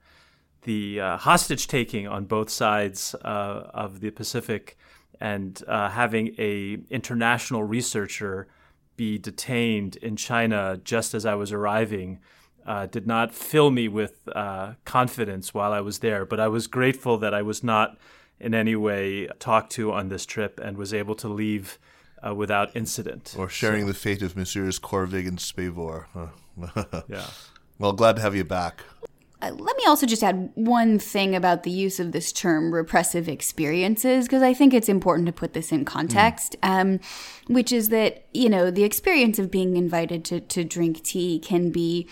[0.62, 4.77] the uh, hostage taking on both sides uh, of the Pacific,
[5.21, 8.49] and uh, having a international researcher
[8.97, 12.18] be detained in China just as I was arriving
[12.68, 16.66] uh, did not fill me with uh, confidence while I was there, but I was
[16.66, 17.96] grateful that I was not
[18.38, 21.78] in any way talked to on this trip and was able to leave
[22.24, 23.35] uh, without incident.
[23.38, 23.88] Or sharing so.
[23.88, 26.07] the fate of Messieurs Kovrig and Spavor.
[27.09, 27.26] yeah.
[27.78, 28.83] Well, glad to have you back.
[29.40, 33.28] Uh, let me also just add one thing about the use of this term repressive
[33.28, 36.68] experiences, because I think it's important to put this in context, mm.
[36.68, 37.00] um,
[37.46, 41.70] which is that, you know, the experience of being invited to, to drink tea can
[41.70, 42.09] be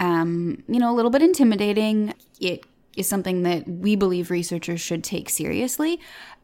[0.00, 2.14] um, you know, a little bit intimidating.
[2.40, 2.64] It
[2.96, 6.00] is something that we believe researchers should take seriously,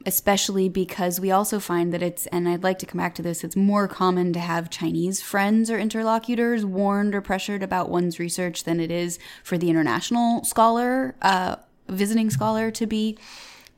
[0.06, 3.44] especially because we also find that it's, and I'd like to come back to this,
[3.44, 8.64] it's more common to have Chinese friends or interlocutors warned or pressured about one's research
[8.64, 11.56] than it is for the international scholar, uh,
[11.88, 13.18] visiting scholar to be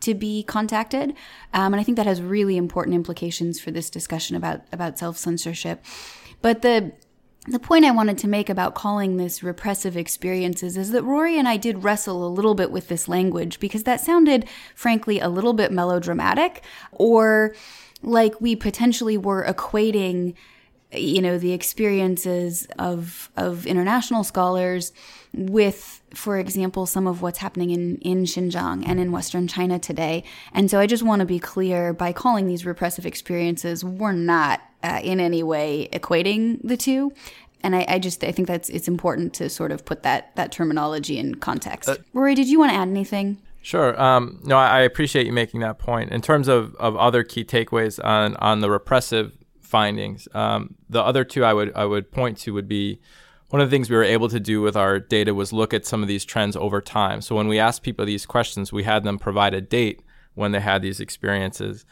[0.00, 1.10] to be contacted.
[1.54, 5.16] Um, and I think that has really important implications for this discussion about about self
[5.16, 5.84] censorship.
[6.40, 6.92] But the
[7.48, 11.48] the point I wanted to make about calling this repressive experiences is that Rory and
[11.48, 15.52] I did wrestle a little bit with this language because that sounded, frankly, a little
[15.52, 17.54] bit melodramatic or
[18.02, 20.34] like we potentially were equating
[20.94, 24.92] you know the experiences of of international scholars
[25.32, 30.22] with for example some of what's happening in in Xinjiang and in western China today.
[30.52, 34.60] And so I just want to be clear by calling these repressive experiences we're not
[34.82, 37.12] uh, in any way equating the two
[37.64, 40.50] and I, I, just I think that's it's important to sort of put that that
[40.52, 41.88] terminology in context.
[41.88, 43.40] Uh, Rory, did you want to add anything?
[43.62, 44.00] Sure.
[44.00, 46.10] Um, no, I appreciate you making that point.
[46.10, 51.24] In terms of, of other key takeaways on, on the repressive findings, um, the other
[51.24, 53.00] two I would I would point to would be
[53.50, 55.86] one of the things we were able to do with our data was look at
[55.86, 57.20] some of these trends over time.
[57.20, 60.02] So when we asked people these questions, we had them provide a date
[60.34, 61.84] when they had these experiences.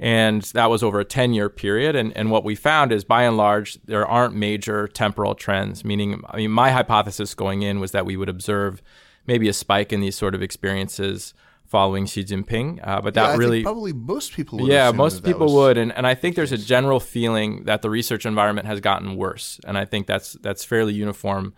[0.00, 1.96] And that was over a 10 year period.
[1.96, 6.22] And, and what we found is by and large, there aren't major temporal trends, meaning,
[6.28, 8.80] I mean, my hypothesis going in was that we would observe
[9.26, 11.34] maybe a spike in these sort of experiences
[11.68, 12.80] following Xi Jinping.
[12.82, 14.68] Uh, but that yeah, really probably most people would.
[14.68, 17.82] Yeah, most that people that would, and and I think there's a general feeling that
[17.82, 21.54] the research environment has gotten worse, and I think that's that's fairly uniform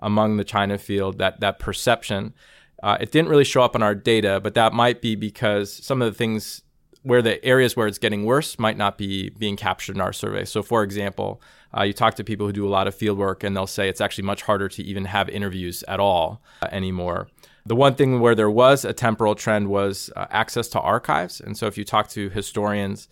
[0.00, 1.18] among the China field.
[1.18, 2.34] That that perception.
[2.82, 6.00] Uh, it didn't really show up in our data, but that might be because some
[6.00, 6.62] of the things
[7.02, 10.44] where the areas where it's getting worse might not be being captured in our survey.
[10.44, 11.40] So, for example,
[11.76, 13.88] uh, you talk to people who do a lot of field work, and they'll say
[13.88, 17.28] it's actually much harder to even have interviews at all uh, anymore.
[17.64, 21.40] The one thing where there was a temporal trend was uh, access to archives.
[21.40, 23.08] And so if you talk to historians,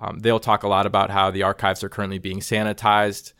[0.00, 3.32] um, they'll talk a lot about how the archives are currently being sanitized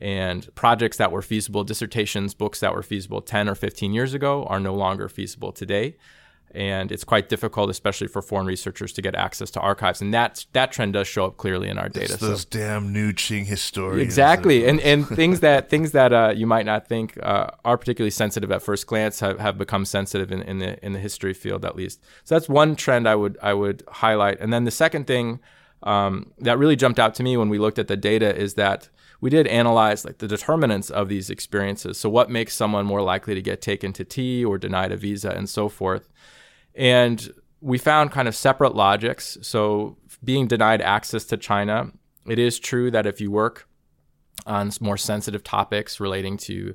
[0.00, 4.44] and projects that were feasible, dissertations, books that were feasible 10 or 15 years ago
[4.44, 5.96] are no longer feasible today
[6.52, 10.00] and it's quite difficult, especially for foreign researchers, to get access to archives.
[10.00, 12.14] And that that trend does show up clearly in our data.
[12.14, 12.48] It's those so.
[12.50, 14.02] damn new Qing historians.
[14.02, 18.10] Exactly, and and things that things that uh, you might not think uh, are particularly
[18.10, 21.64] sensitive at first glance have, have become sensitive in, in the in the history field
[21.64, 22.02] at least.
[22.24, 24.40] So that's one trend I would I would highlight.
[24.40, 25.40] And then the second thing
[25.82, 28.88] um, that really jumped out to me when we looked at the data is that
[29.20, 31.98] we did analyze like the determinants of these experiences.
[31.98, 35.30] So what makes someone more likely to get taken to tea or denied a visa
[35.30, 36.08] and so forth.
[36.74, 39.38] And we found kind of separate logics.
[39.42, 41.92] So, being denied access to China,
[42.26, 43.68] it is true that if you work
[44.46, 46.74] on more sensitive topics relating to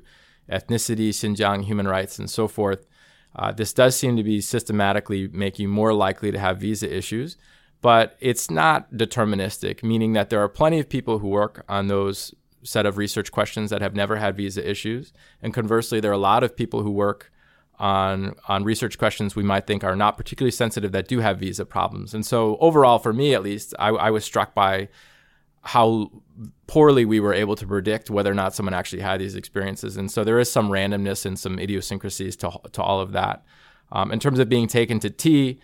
[0.50, 2.86] ethnicity, Xinjiang, human rights, and so forth,
[3.36, 7.36] uh, this does seem to be systematically make you more likely to have visa issues.
[7.80, 12.34] But it's not deterministic, meaning that there are plenty of people who work on those
[12.62, 15.12] set of research questions that have never had visa issues.
[15.42, 17.30] And conversely, there are a lot of people who work
[17.78, 21.64] on on research questions we might think are not particularly sensitive that do have visa
[21.64, 22.14] problems.
[22.14, 24.88] And so overall, for me at least, I, I was struck by
[25.62, 26.10] how
[26.66, 29.96] poorly we were able to predict whether or not someone actually had these experiences.
[29.96, 33.44] And so there is some randomness and some idiosyncrasies to to all of that.
[33.92, 35.60] Um, in terms of being taken to tea,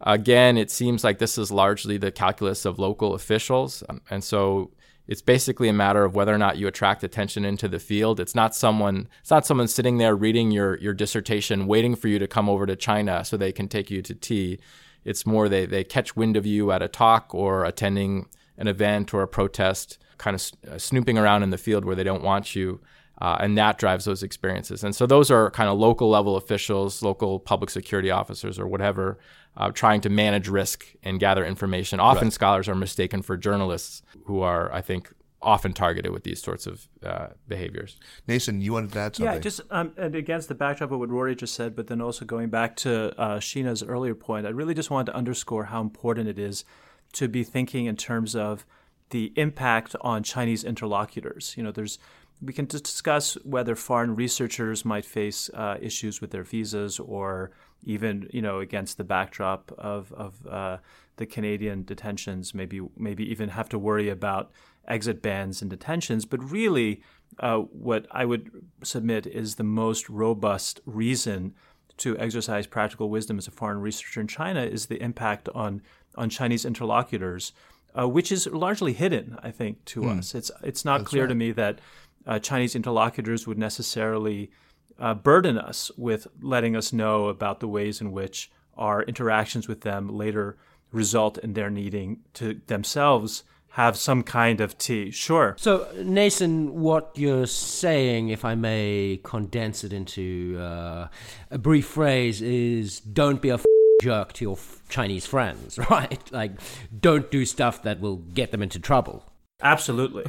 [0.00, 4.70] again, it seems like this is largely the calculus of local officials, um, and so
[5.06, 8.20] it's basically a matter of whether or not you attract attention into the field.
[8.20, 12.18] It's not someone it's not someone sitting there reading your your dissertation waiting for you
[12.18, 14.58] to come over to China so they can take you to tea.
[15.04, 19.12] It's more they they catch wind of you at a talk or attending an event
[19.12, 22.54] or a protest, kind of uh, snooping around in the field where they don't want
[22.54, 22.80] you.
[23.20, 24.82] Uh, and that drives those experiences.
[24.82, 29.18] And so those are kind of local level officials, local public security officers, or whatever,
[29.56, 32.00] uh, trying to manage risk and gather information.
[32.00, 32.32] Often right.
[32.32, 35.12] scholars are mistaken for journalists who are, I think,
[35.44, 37.98] often targeted with these sorts of uh, behaviors.
[38.26, 39.34] Neysun, you wanted to add something?
[39.34, 42.24] Yeah, just um, and against the backdrop of what Rory just said, but then also
[42.24, 46.28] going back to uh, Sheena's earlier point, I really just wanted to underscore how important
[46.28, 46.64] it is
[47.12, 48.66] to be thinking in terms of
[49.10, 51.54] the impact on Chinese interlocutors.
[51.56, 51.98] You know, there's
[52.42, 57.52] we can discuss whether foreign researchers might face uh, issues with their visas or
[57.84, 60.78] even you know against the backdrop of of uh,
[61.16, 64.50] the Canadian detentions, maybe maybe even have to worry about
[64.86, 66.24] exit bans and detentions.
[66.24, 67.02] But really,
[67.38, 68.50] uh, what I would
[68.82, 71.54] submit is the most robust reason
[71.96, 75.82] to exercise practical wisdom as a foreign researcher in China is the impact on
[76.16, 77.52] on Chinese interlocutors,
[77.98, 80.18] uh, which is largely hidden, I think, to mm.
[80.18, 80.34] us.
[80.34, 81.28] It's it's not That's clear right.
[81.28, 81.80] to me that
[82.26, 84.50] uh, Chinese interlocutors would necessarily
[84.98, 89.82] uh, burden us with letting us know about the ways in which our interactions with
[89.82, 90.56] them later
[90.92, 93.42] result in their needing to themselves
[93.74, 95.10] have some kind of tea.
[95.10, 95.56] Sure.
[95.58, 101.08] So, Neysun, what you're saying, if I may condense it into uh,
[101.50, 103.64] a brief phrase, is don't be a f-
[104.00, 106.20] jerk to your f- Chinese friends, right?
[106.30, 106.52] Like,
[107.00, 109.24] don't do stuff that will get them into trouble.
[109.60, 110.26] Absolutely.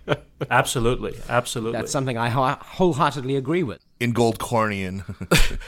[0.50, 1.14] absolutely.
[1.28, 1.78] Absolutely.
[1.78, 3.84] That's something I wholeheartedly agree with.
[4.00, 5.02] In Goldkornian.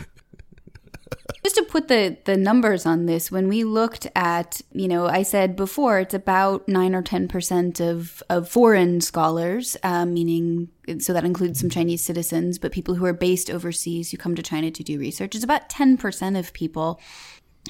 [1.42, 5.22] Just to put the, the numbers on this, when we looked at, you know, I
[5.22, 10.68] said before it's about 9 or 10% of, of foreign scholars, um, meaning,
[10.98, 14.42] so that includes some Chinese citizens, but people who are based overseas who come to
[14.42, 15.34] China to do research.
[15.34, 17.00] It's about 10% of people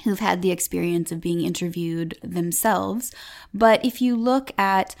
[0.03, 3.13] who've had the experience of being interviewed themselves.
[3.53, 4.95] But if you look at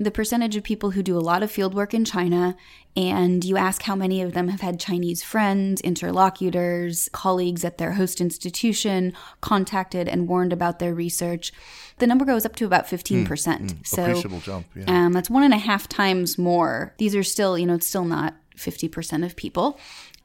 [0.00, 2.56] the percentage of people who do a lot of field work in China,
[2.98, 7.92] and you ask how many of them have had Chinese friends, interlocutors, colleagues at their
[7.92, 11.52] host institution contacted and warned about their research,
[11.98, 13.24] the number goes up to about 15%.
[13.24, 14.84] Mm, mm, so appreciable jump, yeah.
[14.88, 16.92] um, that's one and a half times more.
[16.98, 19.78] These are still, you know, it's still not 50% of people.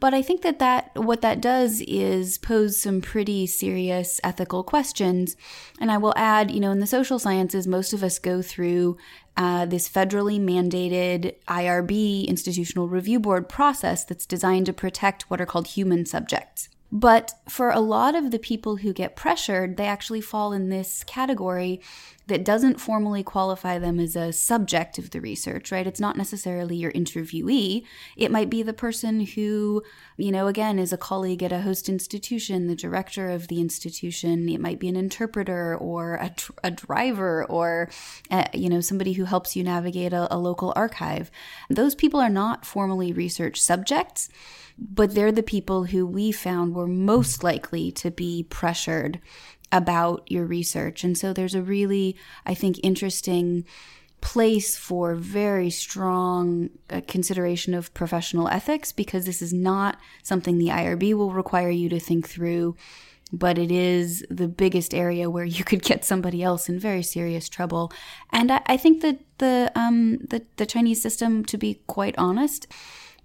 [0.03, 5.37] But I think that, that what that does is pose some pretty serious ethical questions.
[5.79, 8.97] And I will add, you know, in the social sciences, most of us go through
[9.37, 15.45] uh, this federally mandated IRB, Institutional Review Board process that's designed to protect what are
[15.45, 16.67] called human subjects.
[16.91, 21.05] But for a lot of the people who get pressured, they actually fall in this
[21.05, 21.79] category
[22.27, 25.85] that doesn't formally qualify them as a subject of the research, right?
[25.85, 27.83] It's not necessarily your interviewee.
[28.15, 29.83] It might be the person who,
[30.15, 34.47] you know, again, is a colleague at a host institution, the director of the institution.
[34.47, 37.89] It might be an interpreter or a, a driver or,
[38.31, 41.29] uh, you know, somebody who helps you navigate a, a local archive.
[41.69, 44.29] Those people are not formally research subjects
[44.77, 49.19] but they're the people who we found were most likely to be pressured
[49.73, 51.03] about your research.
[51.03, 52.15] And so there's a really,
[52.45, 53.65] I think, interesting
[54.21, 60.69] place for very strong uh, consideration of professional ethics because this is not something the
[60.69, 62.75] IRB will require you to think through,
[63.33, 67.49] but it is the biggest area where you could get somebody else in very serious
[67.49, 67.91] trouble.
[68.31, 72.67] And I, I think that the um, the the Chinese system, to be quite honest,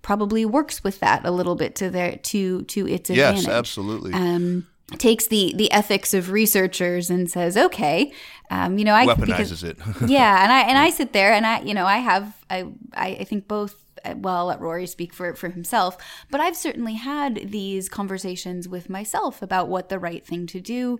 [0.00, 3.44] probably works with that a little bit to their to to its advantage.
[3.44, 4.14] Yes, absolutely.
[4.14, 8.12] Um, takes the the ethics of researchers and says, okay,
[8.50, 9.78] um, you know, I weaponizes because, it.
[10.08, 13.24] yeah, and I and I sit there and I, you know, I have I I
[13.24, 13.84] think both.
[14.16, 15.98] Well, I'll let Rory speak for for himself,
[16.30, 20.98] but I've certainly had these conversations with myself about what the right thing to do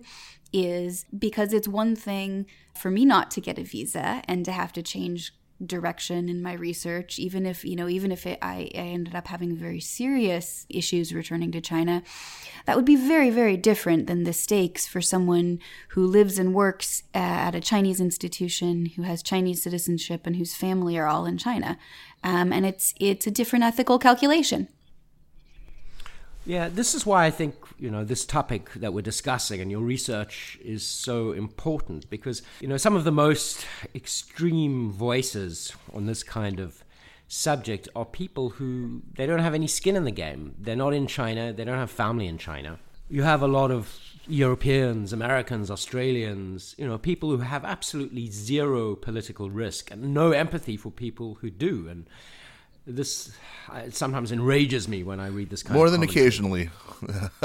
[0.51, 4.73] is because it's one thing for me not to get a visa and to have
[4.73, 5.33] to change
[5.65, 9.27] direction in my research even if you know even if it, I, I ended up
[9.27, 12.01] having very serious issues returning to china
[12.65, 17.03] that would be very very different than the stakes for someone who lives and works
[17.13, 21.77] at a chinese institution who has chinese citizenship and whose family are all in china.
[22.23, 24.67] Um, and it's it's a different ethical calculation
[26.49, 29.81] yeah, this is why I think, you know, this topic that we're discussing and your
[29.81, 36.23] research is so important because, you know, some of the most extreme voices on this
[36.23, 36.83] kind of
[37.27, 40.55] subject are people who they don't have any skin in the game.
[40.57, 42.79] They're not in China, they don't have family in China.
[43.09, 43.95] You have a lot of
[44.27, 50.77] Europeans, Americans, Australians, you know, people who have absolutely zero political risk and no empathy
[50.77, 51.87] for people who do.
[51.87, 52.07] And
[52.95, 53.31] this
[53.75, 56.69] it sometimes enrages me when I read this kind more than occasionally.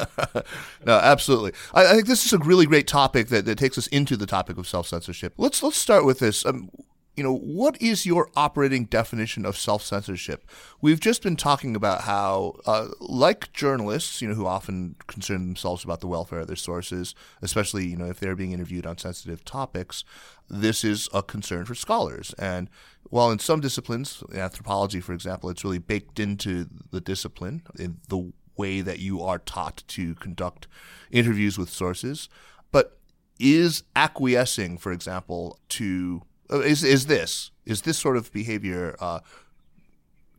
[0.85, 1.53] no, absolutely.
[1.73, 4.27] I, I, think this is a really great topic that, that takes us into the
[4.27, 5.35] topic of self censorship.
[5.37, 6.45] Let's let's start with this.
[6.47, 6.71] Um,
[7.17, 10.45] you know, what is your operating definition of self censorship?
[10.81, 15.85] We've just been talking about how, uh, like journalists, you know, who often concern themselves
[15.85, 19.45] about the welfare of their sources, especially, you know, if they're being interviewed on sensitive
[19.45, 20.05] topics,
[20.51, 22.35] this is a concern for scholars.
[22.39, 22.69] And
[23.11, 27.99] while in some disciplines, in anthropology, for example, it's really baked into the discipline in
[28.09, 30.67] the way that you are taught to conduct
[31.11, 32.29] interviews with sources,
[32.73, 32.99] but
[33.39, 38.97] is acquiescing, for example, to is is this is this sort of behavior?
[39.01, 39.21] Uh,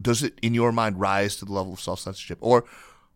[0.02, 2.66] does it, in your mind, rise to the level of self censorship, or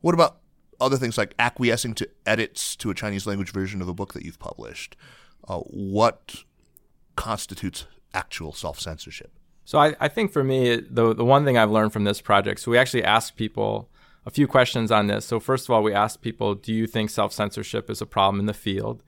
[0.01, 0.37] what about
[0.81, 4.23] other things like acquiescing to edits to a Chinese language version of a book that
[4.23, 4.95] you've published?
[5.47, 6.43] Uh, what
[7.15, 9.31] constitutes actual self censorship?
[9.65, 12.61] So I, I, think for me, the the one thing I've learned from this project,
[12.61, 13.89] so we actually asked people
[14.25, 15.25] a few questions on this.
[15.25, 18.39] So first of all, we asked people, do you think self censorship is a problem
[18.39, 19.03] in the field?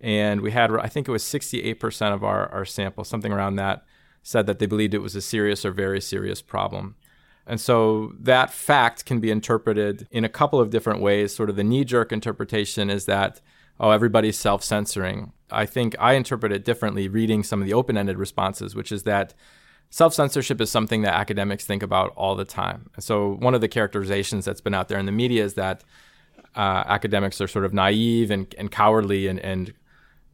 [0.00, 3.84] And we had I think it was 68% of our, our sample, something around that,
[4.22, 6.96] said that they believed it was a serious or very serious problem.
[7.46, 11.34] And so that fact can be interpreted in a couple of different ways.
[11.34, 13.40] Sort of the knee jerk interpretation is that,
[13.78, 15.32] oh, everybody's self censoring.
[15.50, 19.04] I think I interpret it differently reading some of the open ended responses, which is
[19.04, 19.32] that
[19.90, 22.90] self censorship is something that academics think about all the time.
[22.96, 25.84] And so one of the characterizations that's been out there in the media is that
[26.56, 29.72] uh, academics are sort of naive and, and cowardly and, and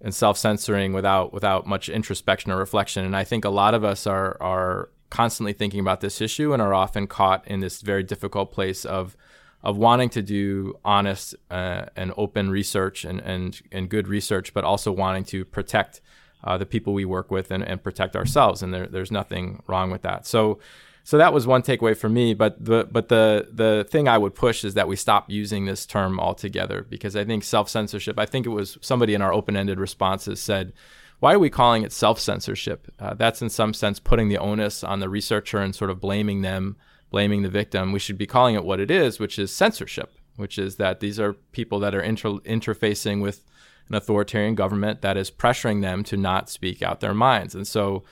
[0.03, 3.05] and self-censoring without without much introspection or reflection.
[3.05, 6.61] And I think a lot of us are are constantly thinking about this issue and
[6.61, 9.17] are often caught in this very difficult place of
[9.63, 14.65] of wanting to do honest uh, and open research and, and and good research, but
[14.65, 16.01] also wanting to protect
[16.45, 18.63] uh, the people we work with and, and protect ourselves.
[18.63, 20.27] And there, there's nothing wrong with that.
[20.27, 20.59] So
[21.05, 22.35] so that was one takeaway for me.
[22.35, 25.87] But the but the the thing I would push is that we stop using this
[25.87, 28.19] term altogether because I think self censorship.
[28.19, 30.73] I think it was somebody in our open ended responses said.
[31.19, 32.93] Why are we calling it self censorship?
[32.99, 36.43] Uh, that's in some sense putting the onus on the researcher and sort of blaming
[36.43, 36.77] them,
[37.11, 37.93] blaming the victim.
[37.93, 41.21] We should be calling it what it is, which is censorship, which is that these
[41.21, 43.45] are people that are inter- interfacing with
[43.89, 47.55] an authoritarian government that is pressuring them to not speak out their minds.
[47.55, 48.03] And so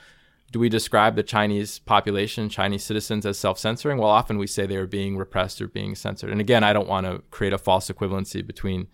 [0.51, 3.99] do we describe the Chinese population, Chinese citizens, as self censoring?
[3.99, 6.31] Well, often we say they are being repressed or being censored.
[6.31, 8.89] And again, I don't want to create a false equivalency between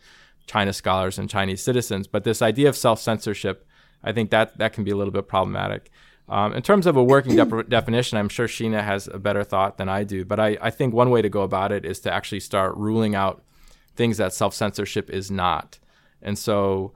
[0.47, 3.67] China scholars and Chinese citizens, but this idea of self censorship,
[4.05, 5.91] I think that, that can be a little bit problematic.
[6.29, 9.79] Um, in terms of a working de- definition, I'm sure Sheena has a better thought
[9.79, 12.13] than I do, but I, I think one way to go about it is to
[12.13, 13.43] actually start ruling out
[13.95, 15.79] things that self censorship is not.
[16.21, 16.93] And so,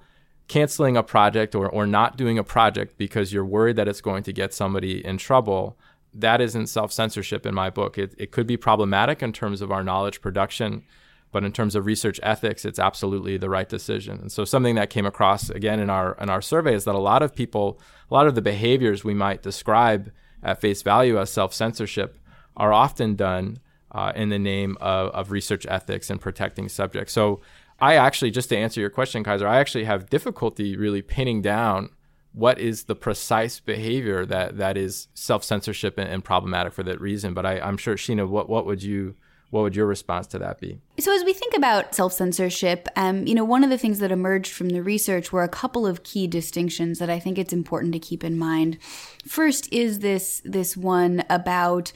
[0.51, 4.25] canceling a project or, or not doing a project because you're worried that it's going
[4.25, 5.79] to get somebody in trouble,
[6.13, 7.97] that isn't self censorship in my book.
[7.97, 10.83] It, it could be problematic in terms of our knowledge production,
[11.31, 14.19] but in terms of research ethics, it's absolutely the right decision.
[14.19, 16.99] And so, something that came across again in our in our survey is that a
[16.99, 17.81] lot of people,
[18.11, 20.11] a lot of the behaviors we might describe
[20.43, 22.19] at face value as self censorship
[22.57, 23.61] are often done
[23.93, 27.13] uh, in the name of, of research ethics and protecting subjects.
[27.13, 27.41] So
[27.81, 31.91] I actually, just to answer your question, Kaiser, I actually have difficulty really pinning down
[32.33, 37.01] what is the precise behavior that that is self censorship and, and, problematic for that
[37.01, 37.35] reason.
[37.35, 39.17] But I, am sure, Sheena, what what would you
[39.51, 40.81] what would your response to that be?
[40.99, 44.13] So, as we think about self censorship, um, you know, one of the things that
[44.13, 47.93] emerged from the research were a couple of key distinctions that I think it's important
[47.95, 48.79] to keep in mind.
[49.27, 51.93] First is this this one about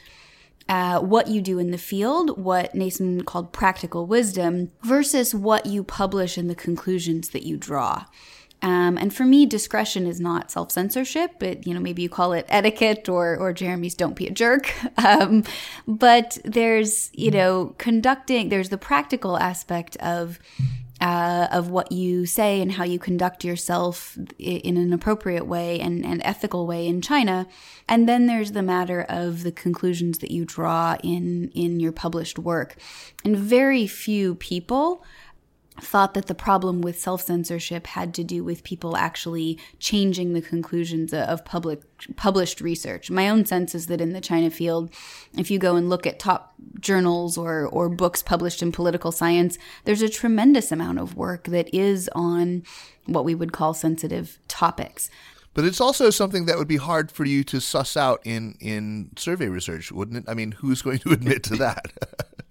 [0.69, 5.85] uh, what you do in the field, what Neysun called practical wisdom, versus what you
[5.85, 8.05] publish and the conclusions that you draw.
[8.62, 11.33] Um, and for me, discretion is not self censorship.
[11.39, 14.73] But you know, maybe you call it etiquette or or Jeremy's "Don't be a jerk."
[14.97, 15.45] Um,
[15.87, 18.49] but there's you know conducting.
[18.49, 20.39] There's the practical aspect of
[21.05, 26.02] uh, of what you say and how you conduct yourself in an appropriate way and
[26.02, 27.46] an ethical way in China.
[27.86, 32.38] And then there's the matter of the conclusions that you draw in, in your published
[32.38, 32.76] work.
[33.22, 35.05] And very few people
[35.81, 40.43] thought that the problem with self censorship had to do with people actually changing the
[40.43, 41.83] conclusions of public
[42.16, 43.11] published research.
[43.11, 44.91] My own sense is that in the China field,
[45.37, 49.59] if you go and look at top journals or or books published in political science,
[49.85, 52.62] there's a tremendous amount of work that is on
[53.07, 55.11] what we would call sensitive topics.
[55.55, 59.11] But it's also something that would be hard for you to suss out in in
[59.16, 60.25] survey research, wouldn't it?
[60.29, 61.93] I mean, who's going to admit to that?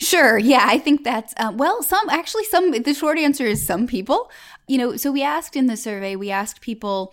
[0.00, 0.38] Sure.
[0.38, 1.82] Yeah, I think that's uh, well.
[1.82, 2.70] Some actually, some.
[2.70, 4.30] The short answer is some people.
[4.66, 7.12] You know, so we asked in the survey, we asked people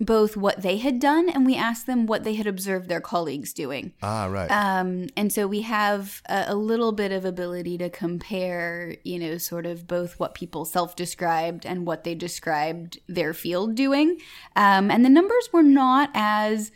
[0.00, 3.52] both what they had done and we asked them what they had observed their colleagues
[3.52, 3.92] doing.
[4.02, 4.50] Ah, right.
[4.50, 9.38] Um, and so we have a, a, little bit of ability to compare, you know,
[9.38, 14.18] sort of both what people self described and what they described their field doing.
[14.56, 16.72] Um, and the numbers were not as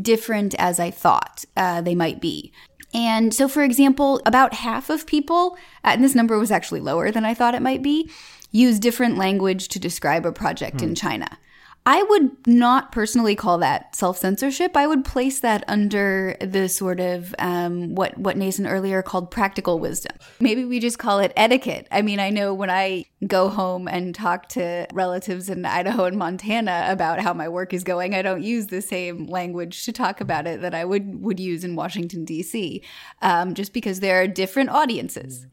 [0.00, 2.52] different as I thought uh, they might be.
[2.92, 7.10] And so, for example, about half of people, uh, and this number was actually lower
[7.10, 8.10] than I thought it might be,
[8.52, 10.88] use different language to describe a project hmm.
[10.88, 11.38] in China.
[11.86, 14.74] I would not personally call that self censorship.
[14.74, 19.78] I would place that under the sort of um, what what Neysun earlier called practical
[19.78, 20.16] wisdom.
[20.40, 21.86] Maybe we just call it etiquette.
[21.90, 26.16] I mean, I know when I go home and talk to relatives in Idaho and
[26.16, 30.22] Montana about how my work is going, I don't use the same language to talk
[30.22, 32.82] about it that I would would use in Washington D.C.
[33.20, 35.46] Um, just because there are different audiences.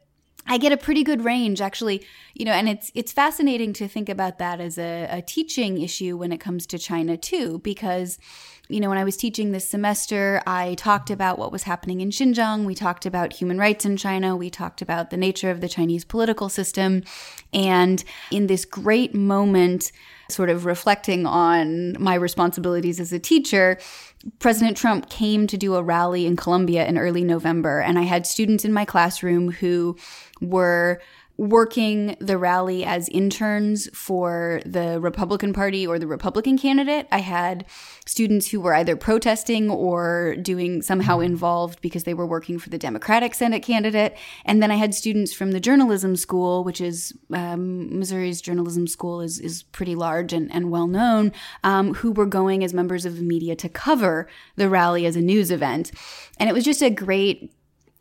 [0.47, 4.09] I get a pretty good range actually, you know, and it's it's fascinating to think
[4.09, 8.17] about that as a, a, teaching issue when it comes to China too, because
[8.71, 12.09] you know, when I was teaching this semester, I talked about what was happening in
[12.09, 12.65] Xinjiang.
[12.65, 14.35] We talked about human rights in China.
[14.37, 17.03] We talked about the nature of the Chinese political system.
[17.53, 19.91] And in this great moment,
[20.29, 23.77] sort of reflecting on my responsibilities as a teacher,
[24.39, 27.81] President Trump came to do a rally in Columbia in early November.
[27.81, 29.97] And I had students in my classroom who
[30.41, 30.99] were
[31.41, 37.07] working the rally as interns for the Republican Party or the Republican candidate.
[37.11, 37.65] I had
[38.05, 42.77] students who were either protesting or doing somehow involved because they were working for the
[42.77, 44.15] Democratic Senate candidate.
[44.45, 49.19] And then I had students from the journalism school, which is um, Missouri's journalism school
[49.19, 51.31] is, is pretty large and, and well known,
[51.63, 54.27] um, who were going as members of the media to cover
[54.57, 55.91] the rally as a news event.
[56.37, 57.51] And it was just a great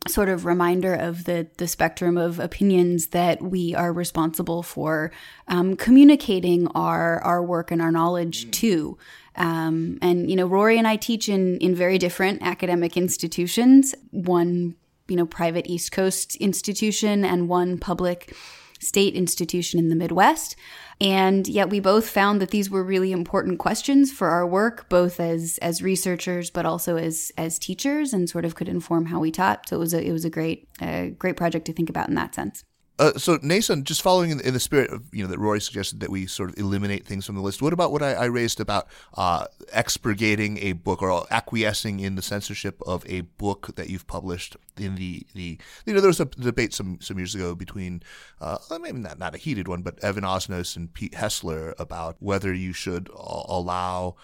[0.07, 5.11] sort of reminder of the the spectrum of opinions that we are responsible for
[5.47, 8.51] um, communicating our our work and our knowledge mm.
[8.51, 8.97] to.
[9.35, 13.93] Um, and you know, Rory and I teach in in very different academic institutions.
[14.09, 14.75] One,
[15.07, 18.35] you know, private East Coast institution, and one public
[18.81, 20.55] state institution in the Midwest.
[20.99, 25.19] And yet we both found that these were really important questions for our work, both
[25.19, 29.31] as as researchers, but also as as teachers, and sort of could inform how we
[29.31, 29.67] taught.
[29.67, 32.15] So it was a it was a great uh, great project to think about in
[32.15, 32.63] that sense.
[33.01, 36.01] Uh, so Neysun, just following in, in, the spirit of you know that Rory suggested
[36.01, 37.59] that we sort of eliminate things from the list.
[37.59, 42.21] What about what I, I raised about uh, expurgating a book or acquiescing in the
[42.21, 46.25] censorship of a book that you've published in the, the you know there was a
[46.25, 48.03] debate some some years ago between
[48.39, 52.53] uh, maybe not not a heated one, but Evan Osnos and Pete Hessler about whether
[52.53, 54.15] you should allow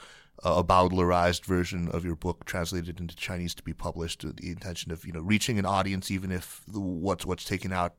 [0.43, 4.91] a bowdlerized version of your book translated into Chinese to be published with the intention
[4.91, 7.95] of you know reaching an audience even if the, what's what's taken out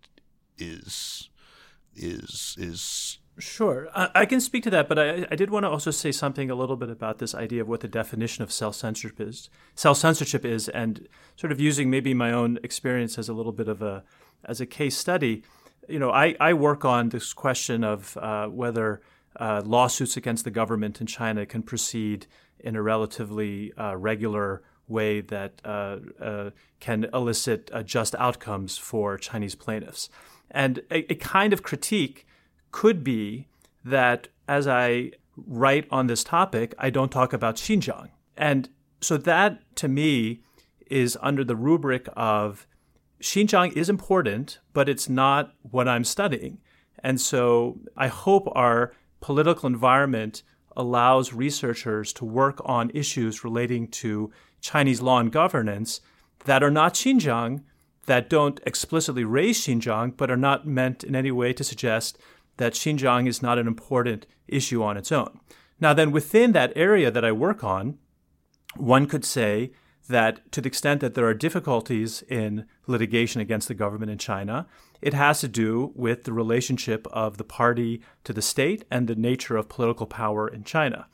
[0.58, 1.30] is
[1.94, 5.70] is is Sure, I, I, can speak to that, but I, I, did want to
[5.70, 8.74] also say something a little bit about this idea of what the definition of self
[8.74, 9.48] censorship is.
[9.76, 11.06] Self censorship is, and
[11.36, 14.02] sort of using maybe my own experience as a little bit of a
[14.44, 15.44] as a case study.
[15.88, 19.02] You know, I, I work on this question of uh, whether
[19.36, 22.26] uh, lawsuits against the government in China can proceed
[22.58, 26.50] in a relatively uh, regular way that uh, uh,
[26.80, 30.08] can elicit uh, just outcomes for Chinese plaintiffs.
[30.50, 32.26] And a, a kind of critique
[32.70, 33.48] could be
[33.84, 38.08] that as I write on this topic, I don't talk about Xinjiang.
[38.36, 38.68] And
[39.00, 40.40] so that to me
[40.90, 42.66] is under the rubric of
[43.20, 46.58] Xinjiang is important, but it's not what I'm studying.
[47.02, 50.42] And so I hope our political environment
[50.76, 54.30] allows researchers to work on issues relating to
[54.60, 56.00] Chinese law and governance
[56.44, 57.62] that are not Xinjiang,
[58.08, 62.18] that don't explicitly raise Xinjiang, but are not meant in any way to suggest
[62.56, 65.38] that Xinjiang is not an important issue on its own.
[65.80, 67.98] Now, then, within that area that I work on,
[68.76, 69.72] one could say
[70.08, 74.66] that to the extent that there are difficulties in litigation against the government in China,
[75.02, 79.14] it has to do with the relationship of the party to the state and the
[79.14, 81.06] nature of political power in China.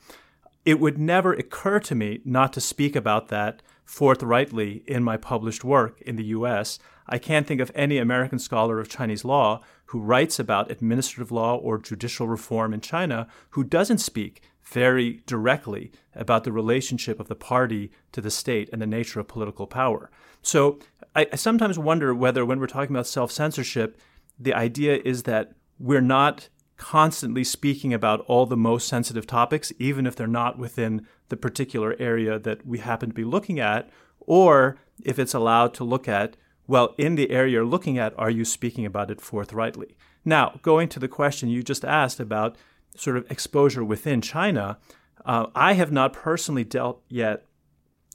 [0.63, 5.63] It would never occur to me not to speak about that forthrightly in my published
[5.63, 9.99] work in the US, I can't think of any American scholar of Chinese law who
[9.99, 16.43] writes about administrative law or judicial reform in China who doesn't speak very directly about
[16.43, 20.09] the relationship of the party to the state and the nature of political power.
[20.41, 20.79] So
[21.15, 23.99] I, I sometimes wonder whether, when we're talking about self censorship,
[24.39, 30.05] the idea is that we're not constantly speaking about all the most sensitive topics, even
[30.05, 34.77] if they're not within the particular area that we happen to be looking at, or
[35.03, 36.35] if it's allowed to look at,
[36.67, 39.95] well, in the area you're looking at, are you speaking about it forthrightly?
[40.23, 42.57] Now, going to the question you just asked about
[42.95, 44.77] sort of exposure within China,
[45.25, 47.45] uh, I have not personally dealt yet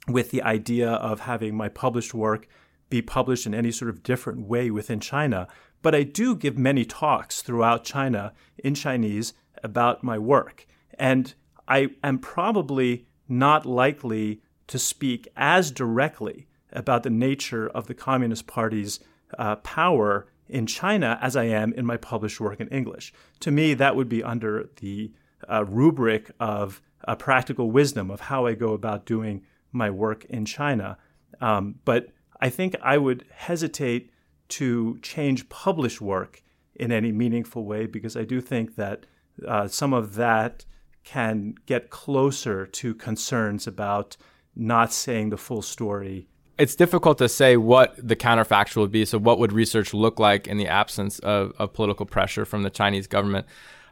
[0.07, 2.47] with the idea of having my published work
[2.89, 5.47] be published in any sort of different way within China.
[5.81, 10.67] But I do give many talks throughout China in Chinese about my work.
[10.97, 11.33] And
[11.67, 18.47] I am probably not likely to speak as directly about the nature of the Communist
[18.47, 18.99] Party's
[19.37, 23.13] uh, power in China as I am in my published work in English.
[23.39, 25.11] To me, that would be under the
[25.49, 30.45] uh, rubric of a practical wisdom of how I go about doing my work in
[30.45, 30.97] China.
[31.39, 32.09] Um, but
[32.39, 34.11] I think I would hesitate
[34.51, 36.43] to change published work
[36.75, 39.05] in any meaningful way because I do think that
[39.47, 40.65] uh, some of that
[41.03, 44.17] can get closer to concerns about
[44.55, 46.27] not saying the full story.
[46.57, 49.05] It's difficult to say what the counterfactual would be.
[49.05, 52.69] So, what would research look like in the absence of, of political pressure from the
[52.69, 53.47] Chinese government?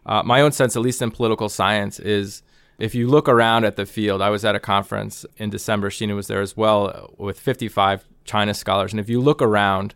[0.05, 2.43] Uh, my own sense, at least in political science, is
[2.77, 6.15] if you look around at the field, I was at a conference in December, Sheena
[6.15, 8.93] was there as well, with 55 China scholars.
[8.93, 9.95] And if you look around,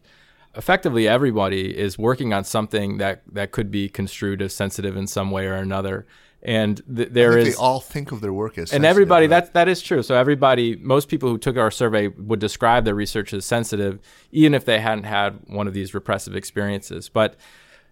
[0.55, 5.31] effectively everybody is working on something that, that could be construed as sensitive in some
[5.31, 6.05] way or another.
[6.43, 8.75] And th- there is they all think of their work as sensitive.
[8.75, 9.45] and everybody right?
[9.45, 10.03] that that is true.
[10.03, 13.99] So everybody, most people who took our survey would describe their research as sensitive,
[14.31, 17.07] even if they hadn't had one of these repressive experiences.
[17.07, 17.37] But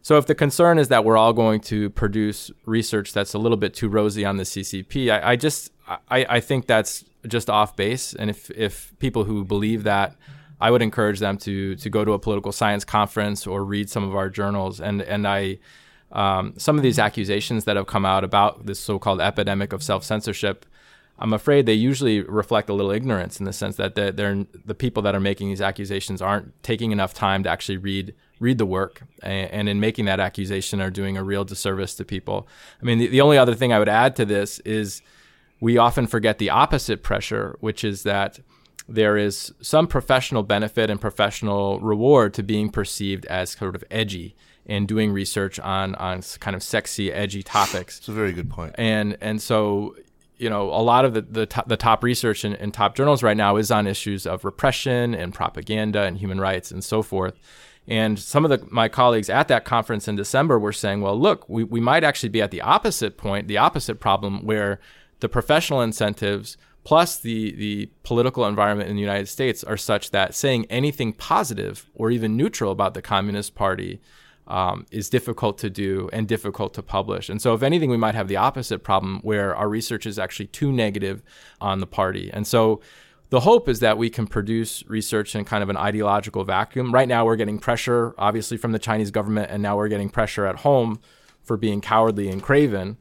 [0.01, 3.57] So if the concern is that we're all going to produce research that's a little
[3.57, 7.75] bit too rosy on the CCP, I, I just I, I think that's just off
[7.75, 8.13] base.
[8.13, 10.15] And if if people who believe that,
[10.61, 14.03] I would encourage them to to go to a political science conference or read some
[14.07, 14.79] of our journals.
[14.79, 15.59] And and I
[16.11, 20.65] um, some of these accusations that have come out about this so-called epidemic of self-censorship.
[21.19, 24.73] I'm afraid they usually reflect a little ignorance in the sense that they're, they're, the
[24.73, 28.65] people that are making these accusations aren't taking enough time to actually read read the
[28.65, 32.47] work, and, and in making that accusation are doing a real disservice to people.
[32.81, 35.01] I mean, the, the only other thing I would add to this is
[35.59, 38.39] we often forget the opposite pressure, which is that
[38.93, 44.35] there is some professional benefit and professional reward to being perceived as sort of edgy
[44.65, 47.99] and doing research on on kind of sexy, edgy topics.
[47.99, 48.75] It's a very good point.
[48.77, 49.95] And and so
[50.37, 53.23] you know a lot of the the top, the top research in, in top journals
[53.23, 57.35] right now is on issues of repression and propaganda and human rights and so forth.
[57.87, 61.49] And some of the, my colleagues at that conference in December were saying, well, look,
[61.49, 64.79] we, we might actually be at the opposite point, the opposite problem, where
[65.19, 70.33] the professional incentives plus the, the political environment in the United States are such that
[70.33, 74.01] saying anything positive or even neutral about the Communist Party
[74.47, 77.29] um, is difficult to do and difficult to publish.
[77.29, 80.47] And so, if anything, we might have the opposite problem where our research is actually
[80.47, 81.23] too negative
[81.61, 82.29] on the party.
[82.33, 82.81] And so,
[83.29, 86.93] the hope is that we can produce research in kind of an ideological vacuum.
[86.93, 90.45] Right now, we're getting pressure, obviously, from the Chinese government, and now we're getting pressure
[90.45, 90.99] at home
[91.41, 92.97] for being cowardly and craven.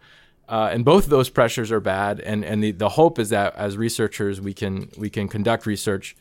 [0.51, 2.19] Uh, and both of those pressures are bad.
[2.21, 6.17] And, and the, the hope is that as researchers, we can we can conduct research.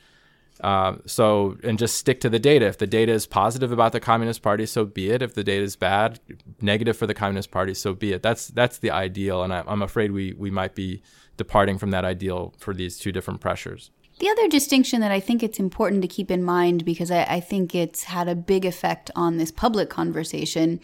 [0.62, 2.68] Uh, so and just stick to the data.
[2.68, 5.24] If the data is positive about the Communist Party, so be it.
[5.24, 6.20] If the data is bad,
[6.62, 8.22] negative for the Communist Party, so be it.
[8.22, 11.02] That's that's the ideal, and I, I'm afraid we we might be
[11.38, 13.90] departing from that ideal for these two different pressures.
[14.20, 17.40] The other distinction that I think it's important to keep in mind, because I, I,
[17.40, 20.82] think it's had a big effect on this public conversation,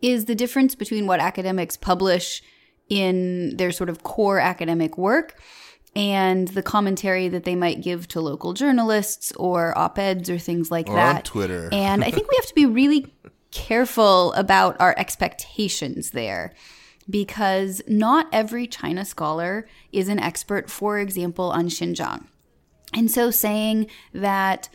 [0.00, 2.44] is the difference between what academics publish
[2.88, 5.36] in their sort of core academic work
[5.96, 10.70] and the commentary that they might give to local journalists or op eds or things
[10.70, 11.16] like or that.
[11.16, 11.68] On Twitter.
[11.72, 13.12] and I think we have to be really
[13.50, 16.52] careful about our expectations there
[17.08, 22.26] because not every China scholar is an expert, for example, on Xinjiang.
[22.92, 24.68] And so saying that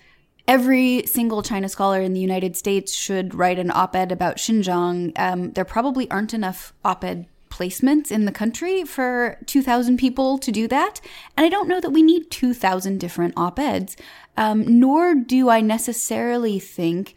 [0.48, 5.12] every single China scholar in the United States should write an op ed about Xinjiang,
[5.18, 10.52] um, there probably aren't enough op ed placements in the country for 2,000 people to
[10.52, 11.02] do that.
[11.38, 13.96] And I don't know that we need 2,000 different op eds,
[14.38, 17.16] um, nor do I necessarily think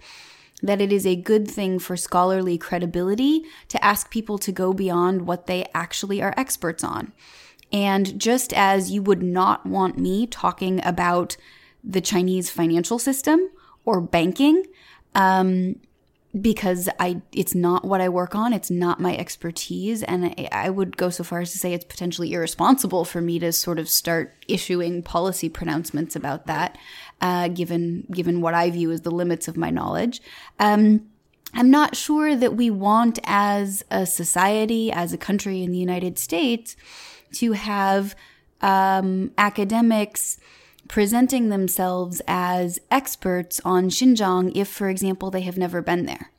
[0.63, 5.27] that it is a good thing for scholarly credibility to ask people to go beyond
[5.27, 7.13] what they actually are experts on.
[7.73, 11.37] And just as you would not want me talking about
[11.83, 13.51] the Chinese financial system
[13.85, 14.65] or banking,
[15.15, 15.77] um,
[16.41, 20.71] because I it's not what I work on, it's not my expertise, and I, I,
[20.71, 23.89] would go so far as to say it's potentially irresponsible for me to sort of
[23.89, 26.77] start issuing policy pronouncements about that,
[27.21, 30.21] uh, given given what I view as the limits of my knowledge.
[30.59, 31.07] Um,
[31.55, 36.19] I'm not sure that we want, as a society, as a country in the United
[36.19, 36.75] States,
[37.35, 38.17] to have
[38.61, 40.39] um, academics
[40.89, 46.31] presenting themselves as experts on Xinjiang if, for example, they have never been there.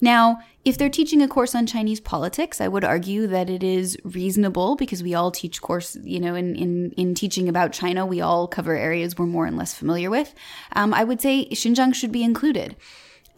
[0.00, 3.98] Now, if they're teaching a course on Chinese politics, I would argue that it is
[4.04, 8.20] reasonable because we all teach course, you know, in, in, in teaching about China, we
[8.20, 10.34] all cover areas we're more and less familiar with.
[10.76, 12.76] Um, I would say Xinjiang should be included.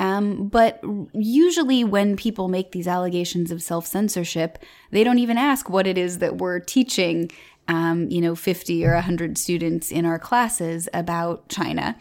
[0.01, 0.83] Um, but
[1.13, 4.59] usually, when people make these allegations of self censorship,
[4.91, 7.31] they don't even ask what it is that we're teaching,
[7.71, 11.97] um, you know, 50 or 100 students in our classes about China.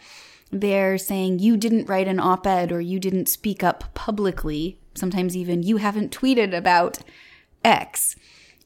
[0.50, 4.80] They're saying, you didn't write an op ed or you didn't speak up publicly.
[4.96, 6.98] Sometimes even you haven't tweeted about
[7.64, 8.16] X.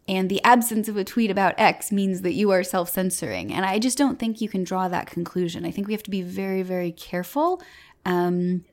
[0.09, 3.53] And the absence of a tweet about X means that you are self censoring.
[3.53, 5.67] And I just don't think you can draw that conclusion.
[5.67, 7.63] I think we have to be very, very careful.
[8.07, 8.65] Um,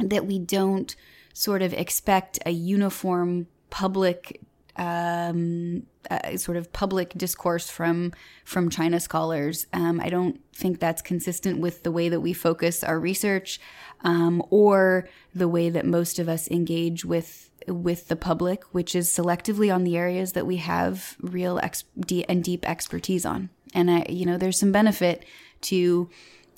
[0.00, 0.94] that we don't
[1.32, 4.40] sort of expect a uniform public
[4.76, 8.12] um, uh, sort of public discourse from
[8.44, 9.66] from China scholars.
[9.72, 13.60] Um, I don't think that's consistent with the way that we focus our research
[14.02, 19.08] um, or the way that most of us engage with with the public, which is
[19.08, 21.84] selectively on the areas that we have real ex-
[22.28, 23.50] and deep expertise on.
[23.74, 25.24] And I, you know, there's some benefit
[25.62, 26.08] to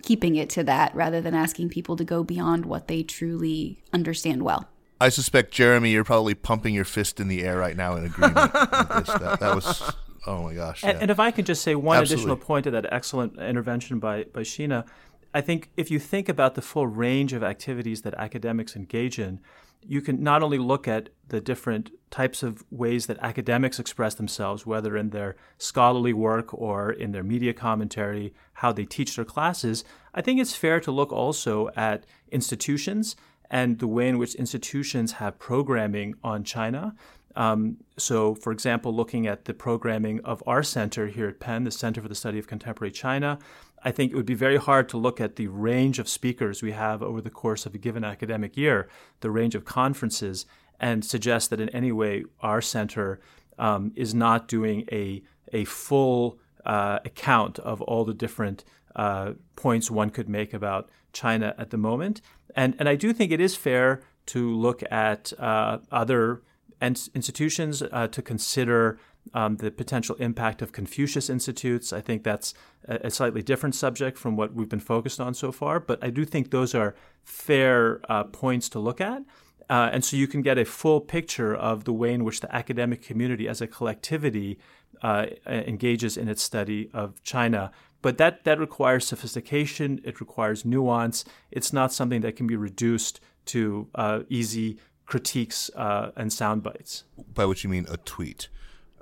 [0.03, 4.43] keeping it to that rather than asking people to go beyond what they truly understand
[4.43, 4.69] well.
[5.01, 8.53] I suspect, Jeremy, you're probably pumping your fist in the air right now in agreement
[8.53, 9.19] with this.
[9.19, 9.95] That, that was,
[10.27, 10.83] oh my gosh.
[10.83, 12.23] And, and, if I could just say one Absolutely.
[12.23, 14.87] additional point to that excellent intervention by, by Sheena,
[15.33, 19.41] I think if you think about the full range of activities that academics engage in,
[19.87, 24.67] you can not only look at the different types of ways that academics express themselves,
[24.67, 29.85] whether in their scholarly work or in their media commentary, how they teach their classes,
[30.15, 33.15] I think it's fair to look also at institutions
[33.51, 36.95] and the way in which institutions have programming on China.
[37.37, 41.71] Um, so, for example, looking at the programming of our center here at Penn, the
[41.71, 43.39] Center for the Study of Contemporary China,
[43.85, 46.73] I think it would be very hard to look at the range of speakers we
[46.73, 48.89] have over the course of a given academic year,
[49.21, 50.47] the range of conferences,
[50.81, 53.21] and suggest that in any way our center
[53.59, 55.23] um, is not doing a,
[55.53, 58.65] a full uh, account of all the different
[58.97, 62.21] uh, points one could make about China at the moment.
[62.55, 66.43] And, and I do think it is fair to look at uh, other
[66.81, 68.99] institutions uh, to consider
[69.35, 71.93] um, the potential impact of Confucius Institutes.
[71.93, 72.55] I think that's
[72.87, 76.25] a, slightly different subject from what we've been focused on so far, but I do
[76.25, 76.95] think those are
[77.25, 79.23] fair uh, points to look at.
[79.69, 82.55] Uh, and so you can get a full picture of the way in which the
[82.55, 84.59] academic community as a collectivity
[85.03, 87.71] uh, engages in its study of China.
[88.01, 91.25] But that, that requires sophistication, it requires nuance.
[91.51, 97.05] It's not something that can be reduced to uh, easy critiques uh, and sound bites.
[97.35, 98.49] By which you mean a tweet.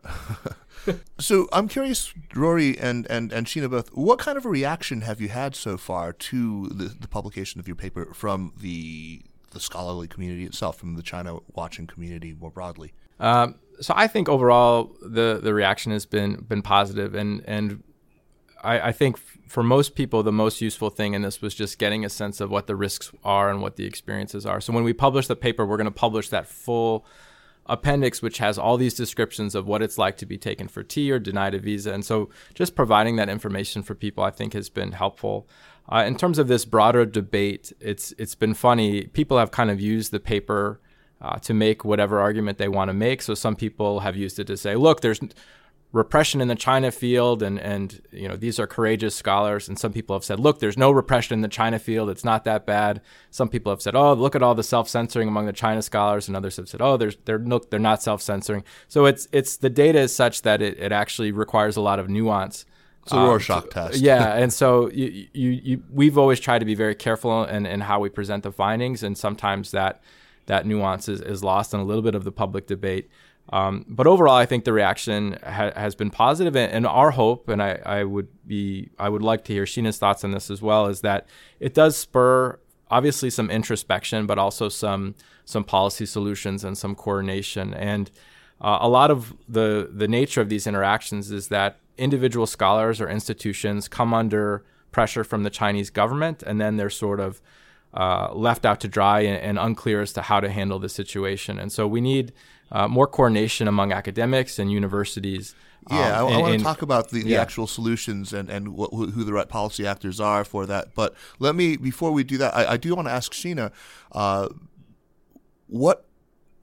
[1.18, 5.20] so I'm curious, Rory and, and, and Sheena both, what kind of a reaction have
[5.20, 9.22] you had so far to the, the publication of your paper from the
[9.52, 12.92] the scholarly community itself, from the China watching community more broadly?
[13.18, 17.82] Um, so I think overall the the reaction has been been positive, and and
[18.62, 22.04] I, I think for most people the most useful thing in this was just getting
[22.04, 24.60] a sense of what the risks are and what the experiences are.
[24.60, 27.06] So when we publish the paper, we're going to publish that full
[27.68, 31.10] appendix which has all these descriptions of what it's like to be taken for tea
[31.10, 31.92] or denied a visa.
[31.92, 35.48] And so just providing that information for people i think has been helpful.
[35.88, 39.06] Uh, in terms of this broader debate it's it's been funny.
[39.06, 40.80] People have kind of used the paper
[41.20, 43.22] uh, to make whatever argument they want to make.
[43.22, 45.20] So some people have used it to say look there's
[45.92, 49.68] repression in the China field, and and you know these are courageous scholars.
[49.68, 52.44] And some people have said, look, there's no repression in the China field; it's not
[52.44, 53.00] that bad.
[53.30, 56.36] Some people have said, oh, look at all the self-censoring among the China scholars, and
[56.36, 58.64] others have said, oh, there's they're look they're not self-censoring.
[58.88, 62.08] So it's it's the data is such that it, it actually requires a lot of
[62.08, 62.66] nuance.
[63.02, 63.98] It's a Rorschach um, test.
[63.98, 67.80] yeah, and so you, you, you, we've always tried to be very careful in, in
[67.80, 70.02] how we present the findings, and sometimes that
[70.46, 73.08] that nuance is, is lost in a little bit of the public debate.
[73.50, 77.48] Um, but overall, I think the reaction ha- has been positive, and, and our hope,
[77.48, 80.60] and I, I, would be, I would like to hear Sheena's thoughts on this as
[80.60, 81.28] well, is that
[81.60, 82.58] it does spur
[82.90, 87.72] obviously some introspection, but also some some policy solutions and some coordination.
[87.74, 88.10] And
[88.60, 93.08] uh, a lot of the the nature of these interactions is that individual scholars or
[93.08, 97.40] institutions come under pressure from the Chinese government, and then they're sort of
[97.94, 101.58] uh, left out to dry and, and, unclear as to how to handle the situation.
[101.58, 102.32] And so we need
[102.72, 105.54] uh, more coordination among academics and universities.
[105.90, 107.40] Yeah, um, I, I want to talk about the, the yeah.
[107.40, 110.94] actual solutions and, and wh- who the right policy actors are for that.
[110.94, 113.70] But let me, before we do that, I, I do want to ask Sheena,
[114.10, 114.48] uh,
[115.68, 116.06] what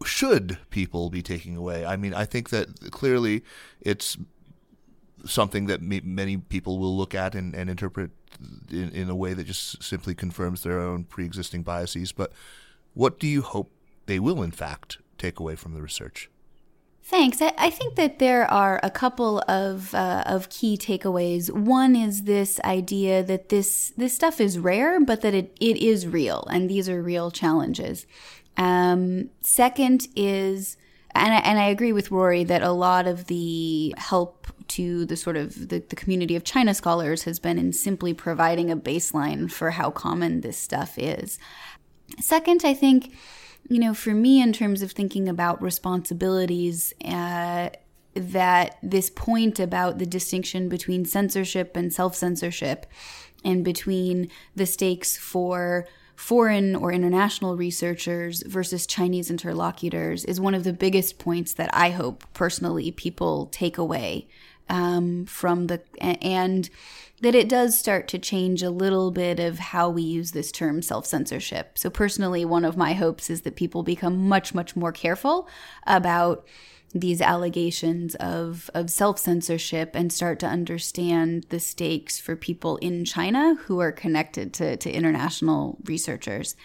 [0.06, 1.86] should people be taking away?
[1.86, 3.44] I mean, I think that clearly
[3.80, 4.18] it's
[5.26, 8.12] something that many people will look at and, and interpret
[8.70, 12.12] in, in a way that just simply confirms their own pre-existing biases.
[12.12, 12.34] But
[12.94, 13.72] what do you hope
[14.06, 16.30] they will, in fact, take away from the research?
[17.06, 17.42] Thanks.
[17.42, 21.52] I, I think that there are a couple of uh, of key takeaways.
[21.52, 26.08] One is this idea that this this stuff is rare, but that it, it is
[26.08, 28.06] real, and these are real challenges.
[28.56, 30.78] Um, second is
[31.16, 35.16] and I, and I agree with Rory that a lot of the help to the
[35.16, 39.52] sort of the, the community of China scholars has been in simply providing a baseline
[39.52, 41.38] for how common this stuff is.
[42.20, 43.14] Second, I think,
[43.70, 47.70] you know, for me, in terms of thinking about responsibilities, uh,
[48.16, 52.86] that this point about the distinction between censorship and self censorship
[53.44, 60.64] and between the stakes for foreign or international researchers versus Chinese interlocutors is one of
[60.64, 64.28] the biggest points that I hope personally people take away
[64.70, 66.70] um, from the and
[67.24, 70.82] that it does start to change a little bit of how we use this term
[70.82, 71.78] self censorship.
[71.78, 75.48] So, personally, one of my hopes is that people become much, much more careful
[75.88, 76.46] about
[76.94, 83.06] these allegations of, of self censorship and start to understand the stakes for people in
[83.06, 86.58] China who are connected to, to international researchers.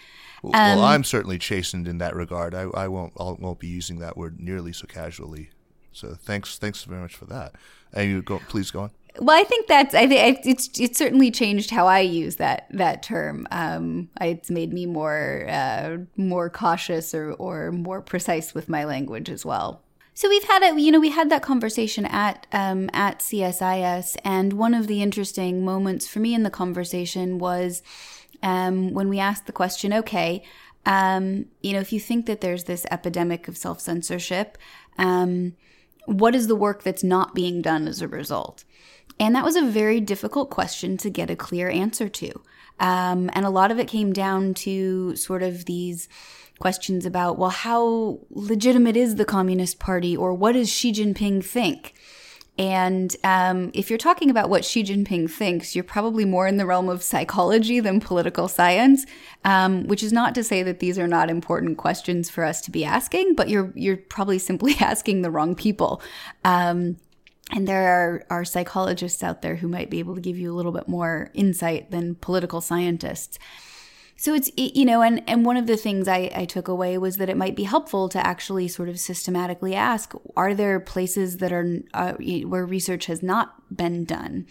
[0.43, 2.53] Well, um, well, I'm certainly chastened in that regard.
[2.53, 5.51] I, I won't I won't be using that word nearly so casually.
[5.93, 7.55] So thanks thanks very much for that.
[7.93, 8.91] And you go please go on.
[9.19, 13.03] Well, I think that's I think it's it's certainly changed how I use that that
[13.03, 13.47] term.
[13.51, 19.29] Um, it's made me more uh, more cautious or or more precise with my language
[19.29, 19.83] as well.
[20.13, 24.53] So we've had a, you know, we had that conversation at um, at CSIS, and
[24.53, 27.81] one of the interesting moments for me in the conversation was
[28.43, 30.43] um, when we asked the question, okay,
[30.85, 34.57] um, you know, if you think that there's this epidemic of self censorship,
[34.97, 35.55] um,
[36.05, 38.63] what is the work that's not being done as a result?
[39.19, 42.41] And that was a very difficult question to get a clear answer to.
[42.79, 46.07] Um, and a lot of it came down to sort of these
[46.59, 51.95] questions about, well, how legitimate is the Communist Party or what does Xi Jinping think?
[52.57, 56.65] And um, if you're talking about what Xi Jinping thinks, you're probably more in the
[56.65, 59.05] realm of psychology than political science.
[59.45, 62.71] Um, which is not to say that these are not important questions for us to
[62.71, 66.01] be asking, but you're you're probably simply asking the wrong people.
[66.43, 66.97] Um,
[67.49, 70.55] and there are, are psychologists out there who might be able to give you a
[70.55, 73.39] little bit more insight than political scientists.
[74.15, 77.15] So it's you know, and and one of the things I, I took away was
[77.17, 81.53] that it might be helpful to actually sort of systematically ask: Are there places that
[81.53, 84.45] are uh, where research has not been done?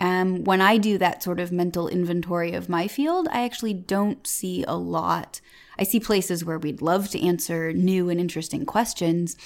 [0.00, 4.24] Um, when I do that sort of mental inventory of my field, I actually don't
[4.26, 5.40] see a lot.
[5.76, 9.36] I see places where we'd love to answer new and interesting questions,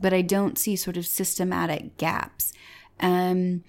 [0.00, 2.52] but I don't see sort of systematic gaps.
[3.00, 3.64] Um,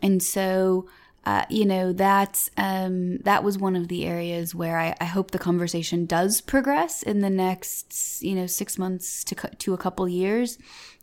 [0.00, 0.88] and so
[1.28, 5.30] uh, you know that um, that was one of the areas where I, I, hope
[5.30, 10.08] the conversation does progress in the next you know six months to to a couple
[10.08, 10.58] years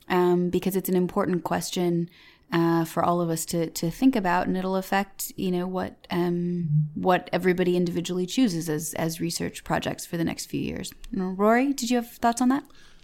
[0.09, 2.09] um, because it's an important question
[2.51, 6.07] uh, for all of us to to think about and it'll affect you know what
[6.09, 10.91] um, what everybody individually chooses as as research projects for the next few years.
[11.13, 12.63] Rory, did you have thoughts on that?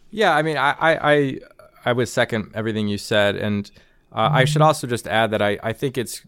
[0.10, 1.40] Yeah, I mean, I I
[1.86, 3.70] I, would second everything you said, and
[4.12, 6.22] uh, I should also just add that I I think it's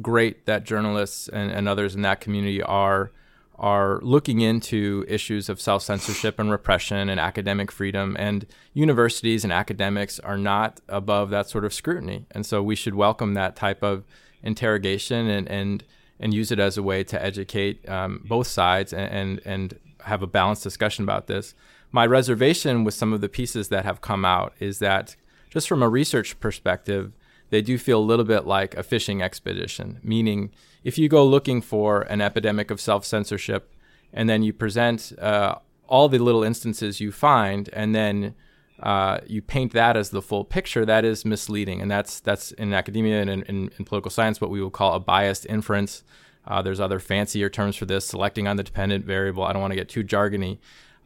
[0.00, 3.10] great that journalists and, and others in that community are
[3.58, 8.16] are looking into issues of self censorship and repression and academic freedom.
[8.18, 12.26] And universities and academics are not above that sort of scrutiny.
[12.30, 14.04] And so we should welcome that type of
[14.42, 15.84] interrogation and, and,
[16.20, 20.22] and use it as a way to educate um, both sides and, and, and have
[20.22, 21.54] a balanced discussion about this.
[21.90, 25.16] My reservation with some of the pieces that have come out is that,
[25.50, 27.12] just from a research perspective,
[27.50, 30.50] they do feel a little bit like a fishing expedition, meaning
[30.84, 33.74] if you go looking for an epidemic of self censorship
[34.12, 38.34] and then you present uh, all the little instances you find and then
[38.80, 41.80] uh, you paint that as the full picture, that is misleading.
[41.80, 44.94] And that's, that's in academia and in, in, in political science what we would call
[44.94, 46.04] a biased inference.
[46.46, 49.42] Uh, there's other fancier terms for this, selecting on the dependent variable.
[49.42, 50.58] I don't want to get too jargony.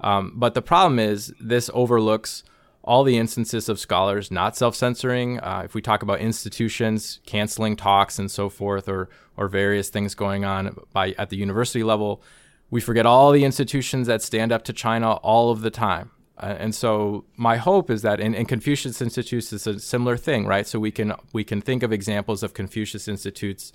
[0.03, 2.45] Um, but the problem is, this overlooks
[2.85, 5.39] all the instances of scholars not self-censoring.
[5.39, 10.15] Uh, if we talk about institutions canceling talks and so forth, or or various things
[10.15, 12.23] going on by at the university level,
[12.71, 16.11] we forget all the institutions that stand up to China all of the time.
[16.39, 20.67] Uh, and so my hope is that in, Confucius Institutes is a similar thing, right?
[20.67, 23.73] So we can we can think of examples of Confucius Institutes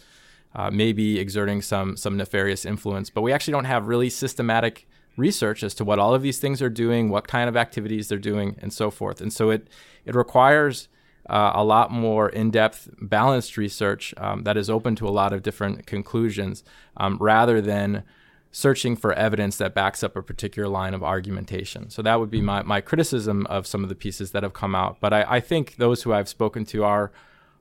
[0.55, 4.87] uh, maybe exerting some some nefarious influence, but we actually don't have really systematic
[5.17, 8.17] research as to what all of these things are doing, what kind of activities they're
[8.17, 9.19] doing, and so forth.
[9.21, 9.67] And so it
[10.05, 10.87] it requires
[11.29, 15.41] uh, a lot more in-depth, balanced research um, that is open to a lot of
[15.43, 16.63] different conclusions,
[16.95, 18.03] um, rather than
[18.51, 21.89] searching for evidence that backs up a particular line of argumentation.
[21.89, 24.73] So that would be my, my criticism of some of the pieces that have come
[24.73, 24.97] out.
[24.99, 27.11] But I, I think those who I've spoken to are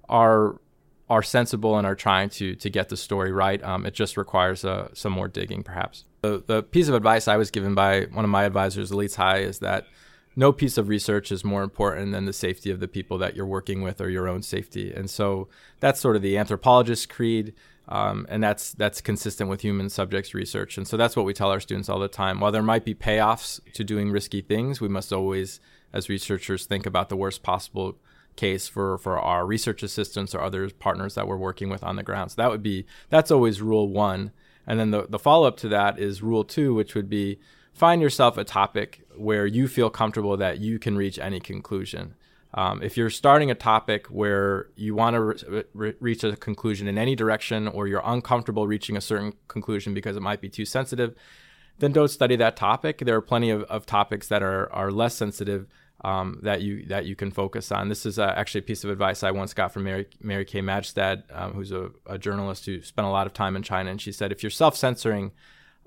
[0.09, 0.61] are
[1.09, 3.63] are sensible and are trying to to get the story right.
[3.63, 6.05] Um, it just requires uh, some more digging, perhaps.
[6.23, 9.39] The, the piece of advice I was given by one of my advisors, Lee High,
[9.39, 9.87] is that
[10.35, 13.47] no piece of research is more important than the safety of the people that you're
[13.47, 14.93] working with or your own safety.
[14.93, 15.49] And so
[15.81, 17.55] that's sort of the anthropologist creed.
[17.89, 20.77] Um, and that's that's consistent with human subjects research.
[20.77, 22.41] And so that's what we tell our students all the time.
[22.41, 25.61] While there might be payoffs to doing risky things, we must always,
[25.93, 27.97] as researchers, think about the worst possible
[28.37, 32.03] case for for our research assistants or other partners that we're working with on the
[32.03, 32.31] ground.
[32.31, 34.33] So that would be that's always rule one.
[34.67, 37.39] And then the, the follow up to that is rule two, which would be
[37.73, 42.15] find yourself a topic where you feel comfortable that you can reach any conclusion.
[42.55, 46.89] Um, if you're starting a topic where you want to re- re- reach a conclusion
[46.89, 50.65] in any direction or you're uncomfortable reaching a certain conclusion because it might be too
[50.65, 51.15] sensitive,
[51.79, 53.01] then don't study that topic.
[53.01, 55.67] There are plenty of, of topics that are, are less sensitive
[56.03, 57.89] um, that you that you can focus on.
[57.89, 60.61] This is uh, actually a piece of advice I once got from Mary Mary Kay
[60.61, 64.01] Magistad, um, who's a, a, journalist who spent a lot of time in China, and
[64.01, 65.33] she said, if you're self-censoring,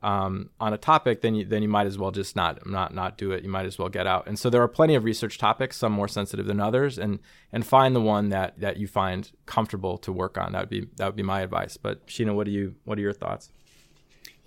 [0.02, 3.18] um, on a topic, then you then you might as well just not not not
[3.18, 3.44] do it.
[3.44, 4.28] You might as well get out.
[4.28, 7.20] And so there are plenty of research topics, some more sensitive than others, and
[7.52, 10.54] and find the one that that you find comfortable to work on.
[10.54, 11.78] That would be that would be my advice.
[11.78, 13.50] But Sheena, what do you what are your thoughts?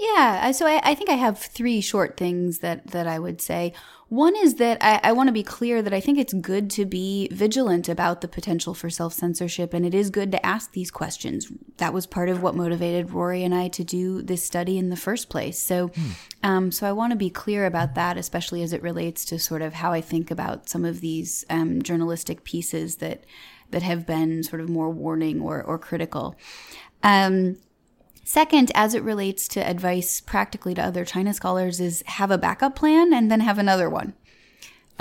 [0.02, 3.72] Yeah, so I, I, think I have three short things that, that I would say.
[4.08, 6.84] One is that I, I want to be clear that I think it's good to
[6.84, 10.90] be vigilant about the potential for self censorship, and it is good to ask these
[10.90, 11.52] questions.
[11.76, 14.96] That was part of what motivated Rory and I to do this study in the
[14.96, 15.60] first place.
[15.60, 16.10] So, hmm.
[16.42, 19.62] um, so I want to be clear about that, especially as it relates to sort
[19.62, 23.22] of how I think about some of these um, journalistic pieces that
[23.70, 26.34] that have been sort of more warning or or critical.
[27.04, 27.56] Um,
[28.24, 32.76] Second, as it relates to advice practically to other China scholars, is have a backup
[32.76, 34.14] plan and then have another one.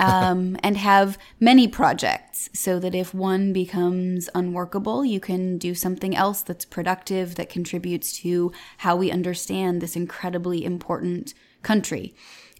[0.00, 6.16] Um, and have many projects so that if one becomes unworkable, you can do something
[6.16, 12.16] else that's productive that contributes to how we understand this incredibly important country,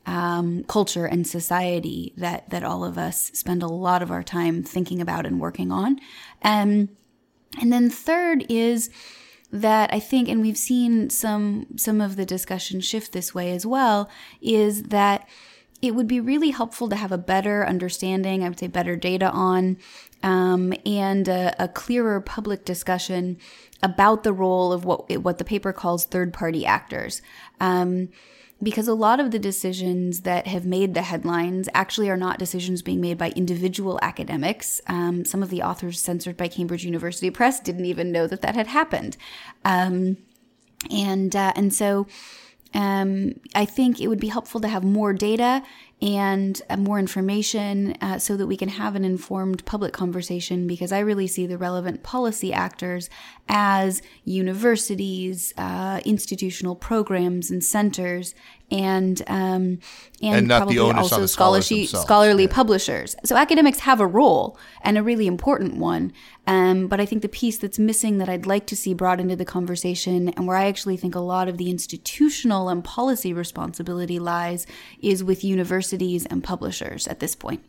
[0.07, 4.63] um, culture, and society that that all of us spend a lot of our time
[4.63, 5.99] thinking about and working on.
[6.43, 6.91] Um,
[7.61, 8.89] and then third is
[9.53, 13.67] that I think, and we've seen some some of the discussion shift this way as
[13.67, 14.09] well,
[14.41, 15.29] is that
[15.83, 19.29] it would be really helpful to have a better understanding, I would say better data
[19.31, 19.77] on,
[20.23, 23.37] um, and a, a, clearer public discussion
[23.83, 27.21] about the role of what what the paper calls third party actors.
[27.61, 28.09] Um,
[28.63, 32.83] because a lot of the decisions that have made the headlines actually are not decisions
[32.83, 34.81] being made by individual academics.
[34.87, 38.55] Um, some of the authors censored by Cambridge University Press didn't even know that that
[38.55, 39.17] had happened,
[39.65, 40.17] um,
[40.91, 42.07] and uh, and so
[42.75, 45.63] um, I think it would be helpful to have more data
[46.03, 50.91] and uh, more information uh, so that we can have an informed public conversation because
[50.91, 53.09] I really see the relevant policy actors
[53.49, 58.35] as universities, uh, institutional programs and centers,
[58.73, 59.79] and um,
[60.23, 63.15] and, and probably also scholarly scholarly publishers.
[63.25, 66.13] So academics have a role and a really important one.
[66.45, 69.37] Um, but I think the piece that's missing that I'd like to see brought into
[69.37, 74.19] the conversation, and where I actually think a lot of the institutional and policy responsibility
[74.19, 74.67] lies,
[75.01, 75.92] is with universities
[76.27, 77.63] and publishers at this point.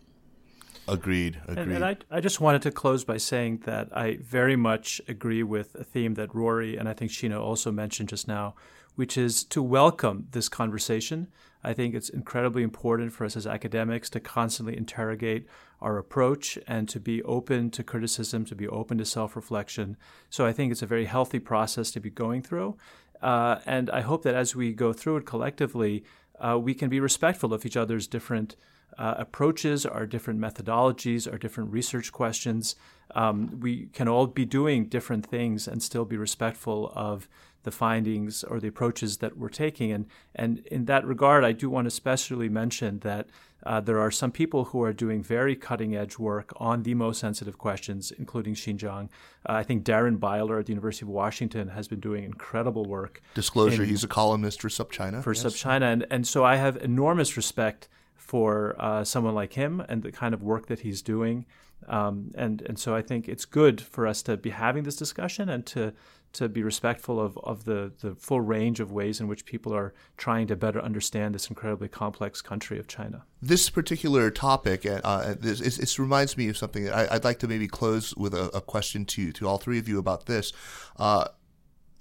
[0.88, 1.40] Agreed.
[1.48, 1.58] Agreed.
[1.58, 5.44] And, and I, I just wanted to close by saying that I very much agree
[5.44, 8.56] with a theme that Rory and I think Sheena also mentioned just now,
[8.96, 11.28] which is to welcome this conversation.
[11.64, 15.48] I think it's incredibly important for us as academics to constantly interrogate
[15.80, 19.96] our approach and to be open to criticism, to be open to self reflection.
[20.30, 22.76] So I think it's a very healthy process to be going through.
[23.22, 26.04] Uh, and I hope that as we go through it collectively,
[26.40, 28.56] uh, we can be respectful of each other's different
[28.98, 32.76] uh, approaches, our different methodologies, our different research questions.
[33.16, 37.28] Um, we can all be doing different things and still be respectful of
[37.64, 39.92] the findings or the approaches that we're taking.
[39.92, 40.06] And,
[40.36, 43.28] and in that regard, I do want to especially mention that
[43.66, 47.20] uh, there are some people who are doing very cutting edge work on the most
[47.20, 49.10] sensitive questions, including Xinjiang.
[49.48, 53.22] Uh, I think Darren Byler at the University of Washington has been doing incredible work.
[53.34, 55.24] Disclosure, in, he's a columnist for SupChina.
[55.24, 55.44] For yes.
[55.44, 55.94] SupChina.
[55.94, 60.34] And, and so I have enormous respect for uh, someone like him and the kind
[60.34, 61.46] of work that he's doing.
[61.88, 65.50] Um, and and so I think it's good for us to be having this discussion
[65.50, 65.94] and to
[66.34, 69.94] to be respectful of, of the, the full range of ways in which people are
[70.18, 73.24] trying to better understand this incredibly complex country of China.
[73.42, 77.40] This particular topic, uh, uh this, this, reminds me of something that I, would like
[77.40, 80.52] to maybe close with a, a, question to to all three of you about this.
[80.98, 81.28] Uh,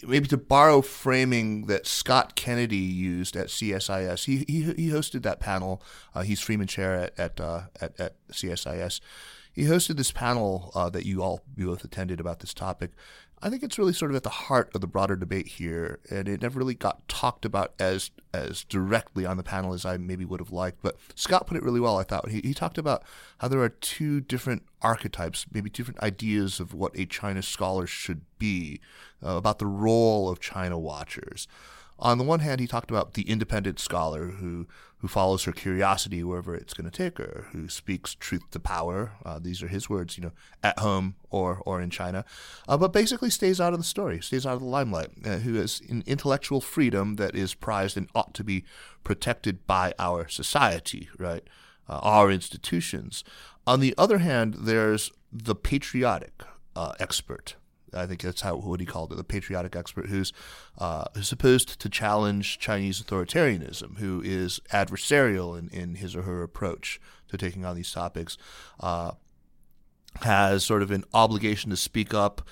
[0.03, 4.25] maybe to borrow framing that Scott Kennedy used at CSIS.
[4.25, 5.83] He he, he hosted that panel.
[6.15, 9.01] Uh, he's Freeman Chair at at, uh, at, at CSIS.
[9.53, 12.93] He hosted this panel uh, that you all you both attended about this topic.
[13.45, 16.29] I think it's really sort of at the heart of the broader debate here, and
[16.29, 20.25] it never really got talked about as as directly on the panel as I maybe
[20.25, 20.79] would have liked.
[20.81, 22.29] But Scott put it really well, I thought.
[22.29, 23.03] He, he talked about
[23.39, 28.21] how there are two different archetypes, maybe different ideas of what a China scholar should
[28.39, 28.81] be,
[29.27, 31.49] uh, about the role of China watchers.
[31.99, 34.69] On the one hand, he talked about the independent scholar who
[35.03, 39.13] who follows her curiosity wherever it's going to take her, who speaks truth to power.
[39.25, 40.33] Uh, these are his words, you know,
[40.63, 42.25] at home or or in China,
[42.69, 45.11] uh, but basically stays out of the story, stays out of the limelight.
[45.25, 48.65] Uh, who has an intellectual freedom that is prized and ought to be
[49.03, 51.43] protected by our society, right?
[51.89, 53.25] Uh, our institutions.
[53.67, 56.45] On the other hand, there's the patriotic
[56.77, 57.57] uh, expert
[57.93, 60.33] I think that's how what he called it, the patriotic expert who's
[60.79, 66.43] uh, who's supposed to challenge Chinese authoritarianism, who is adversarial in, in his or her
[66.43, 68.39] approach to taking on these topics,
[68.81, 69.13] uh,
[70.23, 72.47] has sort of an obligation to speak up,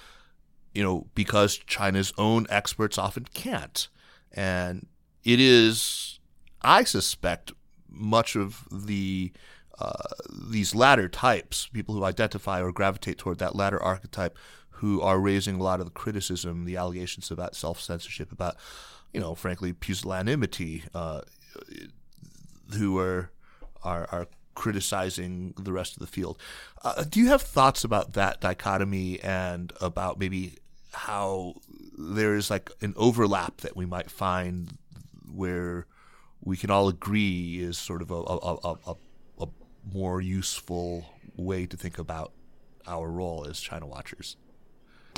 [0.74, 3.88] you know, because China's own experts often can't,
[4.32, 4.86] and
[5.24, 6.18] it is,
[6.62, 7.52] I suspect,
[7.88, 9.32] much of the
[9.80, 10.02] uh,
[10.50, 14.36] these latter types, people who identify or gravitate toward that latter archetype,
[14.80, 18.56] who are raising a lot of the criticism, the allegations about self censorship, about,
[19.12, 21.20] you know, frankly, pusillanimity, uh,
[22.74, 23.30] who are,
[23.84, 26.38] are, are criticizing the rest of the field.
[26.82, 30.56] Uh, do you have thoughts about that dichotomy and about maybe
[30.92, 31.54] how
[31.98, 34.78] there is like an overlap that we might find
[35.30, 35.86] where
[36.42, 38.94] we can all agree is sort of a, a, a, a,
[39.40, 39.46] a
[39.92, 41.04] more useful
[41.36, 42.32] way to think about
[42.86, 44.36] our role as China watchers?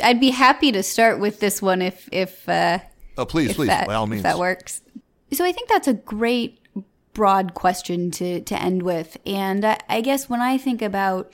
[0.03, 2.79] I'd be happy to start with this one if if uh,
[3.19, 4.81] oh please if please that, by all means that works.
[5.33, 6.61] So I think that's a great
[7.15, 11.33] broad question to to end with, and I, I guess when I think about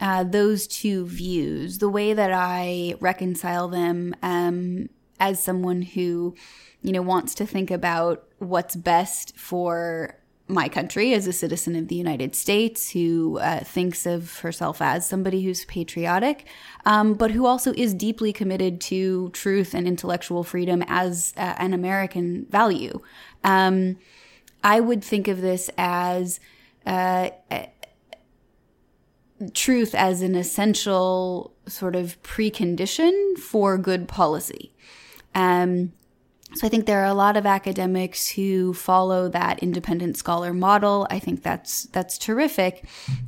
[0.00, 4.88] uh, those two views, the way that I reconcile them um,
[5.18, 6.34] as someone who
[6.82, 11.88] you know wants to think about what's best for my country as a citizen of
[11.88, 16.46] the United States who uh, thinks of herself as somebody who's patriotic,
[16.84, 21.74] um, but who also is deeply committed to truth and intellectual freedom as uh, an
[21.74, 23.00] American value.
[23.42, 23.98] Um,
[24.62, 26.38] I would think of this as
[26.86, 27.30] uh,
[29.52, 34.72] truth as an essential sort of precondition for good policy.
[35.34, 35.92] Um,
[36.56, 41.06] so I think there are a lot of academics who follow that independent scholar model.
[41.10, 42.84] I think that's that's terrific.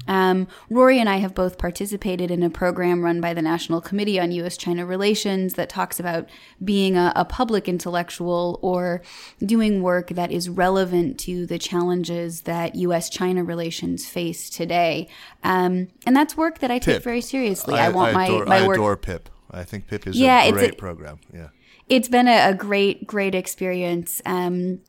[0.06, 4.18] Um, Rory and I have both participated in a program run by the National Committee
[4.18, 6.28] on U.S.-China Relations that talks about
[6.64, 9.02] being a, a public intellectual or
[9.44, 15.08] doing work that is relevant to the challenges that U.S.-China relations face today.
[15.44, 17.02] Um, and that's work that I take Pip.
[17.04, 17.74] very seriously.
[17.74, 18.76] I, I, want I adore, my my I work.
[18.76, 19.28] adore Pip.
[19.50, 21.18] I think Pip is Yeah, a great a- program.
[21.32, 21.48] Yeah.
[21.88, 24.20] It's been a, a great, great experience.
[24.26, 24.80] Um,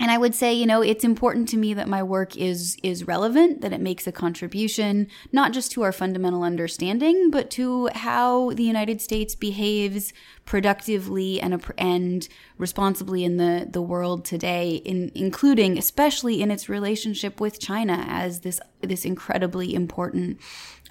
[0.00, 3.06] and I would say, you know, it's important to me that my work is is
[3.06, 8.50] relevant, that it makes a contribution not just to our fundamental understanding, but to how
[8.50, 10.12] the United States behaves
[10.46, 12.28] productively and and
[12.58, 18.40] responsibly in the the world today, in including especially in its relationship with China as
[18.40, 20.40] this this incredibly important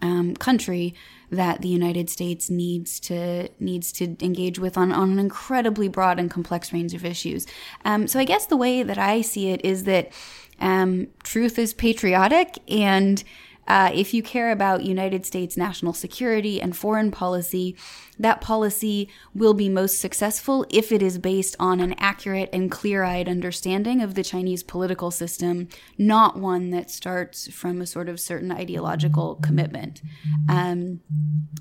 [0.02, 0.94] um, country
[1.30, 6.20] that the United States needs to needs to engage with on, on an incredibly broad
[6.20, 7.46] and complex range of issues.
[7.86, 10.12] Um, so I guess the way that I see it is that
[10.60, 13.24] um, truth is patriotic and
[13.68, 17.76] uh, if you care about United States national security and foreign policy,
[18.20, 23.04] that policy will be most successful if it is based on an accurate and clear
[23.04, 25.68] eyed understanding of the Chinese political system,
[25.98, 30.02] not one that starts from a sort of certain ideological commitment.
[30.50, 31.00] Um,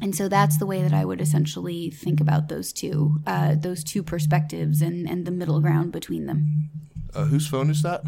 [0.00, 3.84] and so that's the way that I would essentially think about those two, uh, those
[3.84, 6.70] two perspectives and, and the middle ground between them.
[7.14, 8.02] Uh, whose phone is that?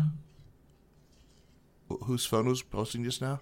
[2.06, 3.40] Whose phone was posting just now?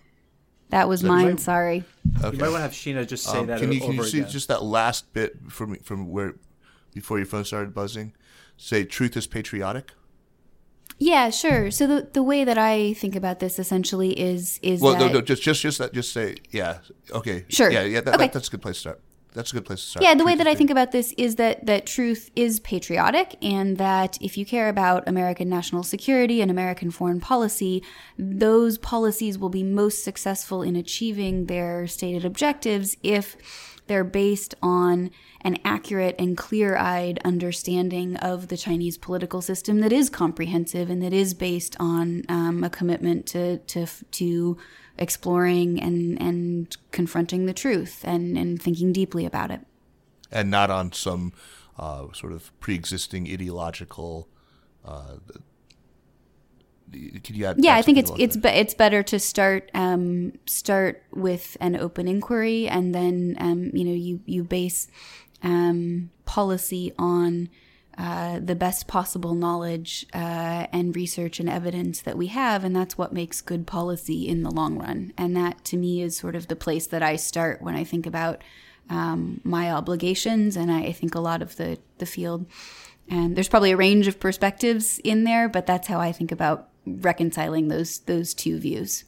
[0.73, 1.85] That was That mine, might- sorry.
[2.25, 2.35] Okay.
[2.35, 4.05] You might want to have Sheena just say Um, that can you over can you
[4.09, 4.31] see again.
[4.31, 6.35] just that last bit from from where
[6.95, 8.15] before your phone started buzzing?
[8.57, 9.93] Say truth is patriotic.
[10.99, 11.71] Yeah, sure.
[11.71, 15.13] So the the way that I think about this essentially is is Well, that no,
[15.13, 15.93] no, just just just that.
[15.93, 16.79] Just say yeah.
[17.11, 17.45] Okay.
[17.49, 17.71] Sure.
[17.71, 18.01] Yeah, yeah.
[18.01, 18.25] That, Okay.
[18.25, 19.01] that, that's a good place to start.
[19.35, 20.05] That's a good place to start.
[20.05, 23.79] yeah, the way that I think about this is that that truth is patriotic, and
[23.79, 27.83] that if you care about American national security and American foreign policy,
[28.19, 33.37] those policies will be most successful in achieving their stated objectives if
[33.87, 35.11] they're based on
[35.41, 41.13] an accurate and clear-eyed understanding of the Chinese political system that is comprehensive and that
[41.13, 44.57] is based on um, a commitment to to to
[44.99, 49.61] exploring and and confronting the truth and and thinking deeply about it.
[50.33, 51.33] and not on some
[51.79, 54.29] uh, sort of pre-existing ideological.
[54.85, 55.17] Uh,
[57.23, 57.57] can you add?
[57.59, 62.09] Yeah, I think it's it's be, it's better to start um, start with an open
[62.09, 64.89] inquiry, and then um, you know you you base
[65.43, 67.49] um, policy on
[68.03, 72.99] uh, the best possible knowledge uh, and research and evidence that we have, and that's
[72.99, 75.13] what makes good policy in the long run.
[75.17, 78.05] And that, to me, is sort of the place that I start when I think
[78.05, 78.43] about
[78.91, 82.47] um, my obligations, and I, I think a lot of the the field.
[83.09, 86.71] And there's probably a range of perspectives in there, but that's how I think about
[86.85, 89.05] reconciling those those two views.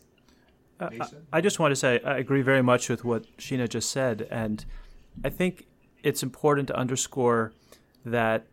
[0.79, 0.91] Uh,
[1.33, 4.29] I I just want to say I agree very much with what Sheena just said,
[4.31, 4.65] and
[5.25, 5.67] I think
[6.05, 7.53] it's important to underscore
[8.05, 8.47] that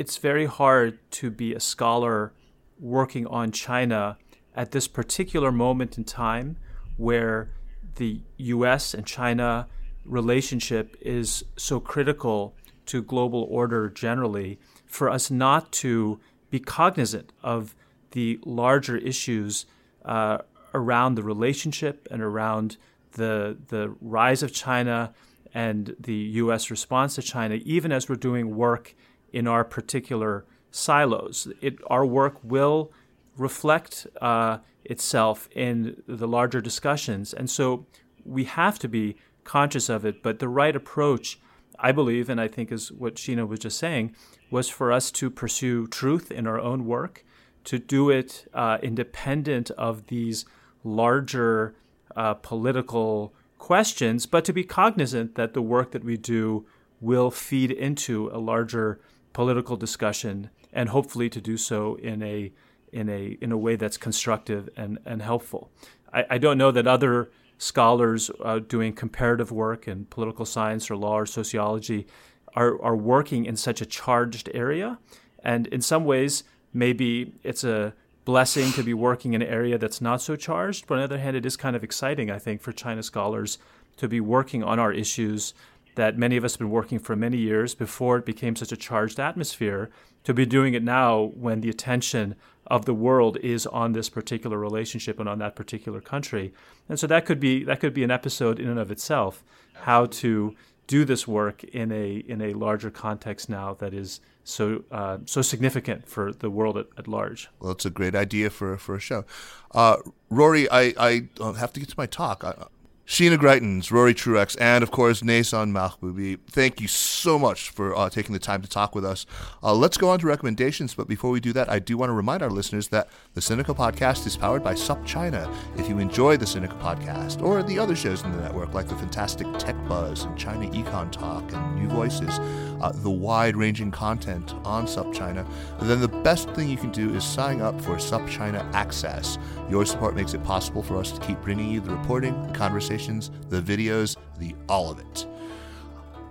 [0.00, 2.32] it's very hard to be a scholar
[2.78, 4.16] working on China
[4.56, 6.56] at this particular moment in time
[6.96, 7.50] where
[7.96, 9.68] the US and China
[10.06, 12.54] relationship is so critical
[12.86, 16.18] to global order generally for us not to
[16.48, 17.74] be cognizant of
[18.12, 19.66] the larger issues
[20.06, 20.38] uh,
[20.72, 22.78] around the relationship and around
[23.12, 25.12] the the rise of China
[25.52, 26.70] and the U.S.
[26.70, 28.94] response to China, even as we're doing work
[29.32, 31.48] in our particular silos.
[31.60, 32.92] It, our work will
[33.36, 37.86] reflect uh, itself in the larger discussions, and so
[38.24, 40.22] we have to be conscious of it.
[40.22, 41.38] But the right approach,
[41.78, 44.14] I believe, and I think is what Sheena was just saying,
[44.50, 47.24] was for us to pursue truth in our own work,
[47.64, 50.44] to do it uh, independent of these
[50.84, 51.74] larger
[52.16, 56.66] uh, political questions, but to be cognizant that the work that we do
[57.00, 59.00] will feed into a larger
[59.32, 62.52] political discussion and hopefully to do so in a
[62.92, 65.70] in a in a way that's constructive and, and helpful.
[66.12, 70.96] I, I don't know that other scholars uh, doing comparative work in political science or
[70.96, 72.06] law or sociology
[72.54, 74.98] are, are working in such a charged area.
[75.44, 76.42] And in some ways,
[76.72, 77.94] maybe it's a
[78.24, 80.86] blessing to be working in an area that's not so charged.
[80.86, 83.58] But on the other hand, it is kind of exciting, I think, for China scholars
[83.98, 85.52] to be working on our issues
[85.94, 88.76] that many of us have been working for many years before it became such a
[88.76, 89.90] charged atmosphere,
[90.24, 92.34] to be doing it now when the attention
[92.66, 96.52] of the world is on this particular relationship and on that particular country.
[96.88, 99.42] And so that could be that could be an episode in and of itself,
[99.74, 100.54] how to
[100.86, 105.42] do this work in a in a larger context now that is so uh, so
[105.42, 107.48] significant for the world at, at, large.
[107.60, 109.24] Well, it's a great idea for for a show.
[109.72, 109.96] Uh,
[110.30, 112.44] Rory, I, I have to get to my talk.
[112.44, 112.66] I,
[113.10, 116.38] Sheena Greitens, Rory Truex, and of course Neysun Mahboubi.
[116.48, 119.26] Thank you so much for uh, taking the time to talk with us.
[119.64, 122.14] Uh, let's go on to recommendations, but before we do that, I do want to
[122.14, 125.52] remind our listeners that the Sinica Podcast is powered by SupChina.
[125.76, 128.94] If you enjoy the Sinica Podcast or the other shows in the network, like the
[128.94, 132.38] fantastic Tech Buzz and China Econ Talk and New Voices,
[132.80, 135.46] uh, the wide-ranging content on SupChina,
[135.80, 139.38] then the best thing you can do is sign up for SupChina Access.
[139.68, 143.30] Your support makes it possible for us to keep bringing you the reporting, the conversations,
[143.48, 145.26] the videos, the all of it.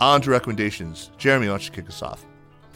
[0.02, 1.12] On to recommendations.
[1.18, 2.26] Jeremy, why don't you kick us off?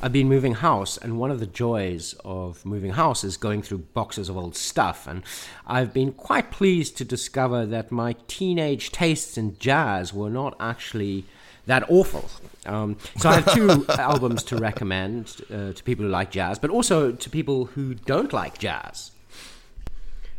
[0.01, 3.77] I've been moving house, and one of the joys of moving house is going through
[3.93, 5.07] boxes of old stuff.
[5.07, 5.23] And
[5.65, 11.23] I've been quite pleased to discover that my teenage tastes in jazz were not actually
[11.65, 12.29] that awful.
[12.65, 16.69] Um, so I have two albums to recommend uh, to people who like jazz, but
[16.69, 19.11] also to people who don't like jazz.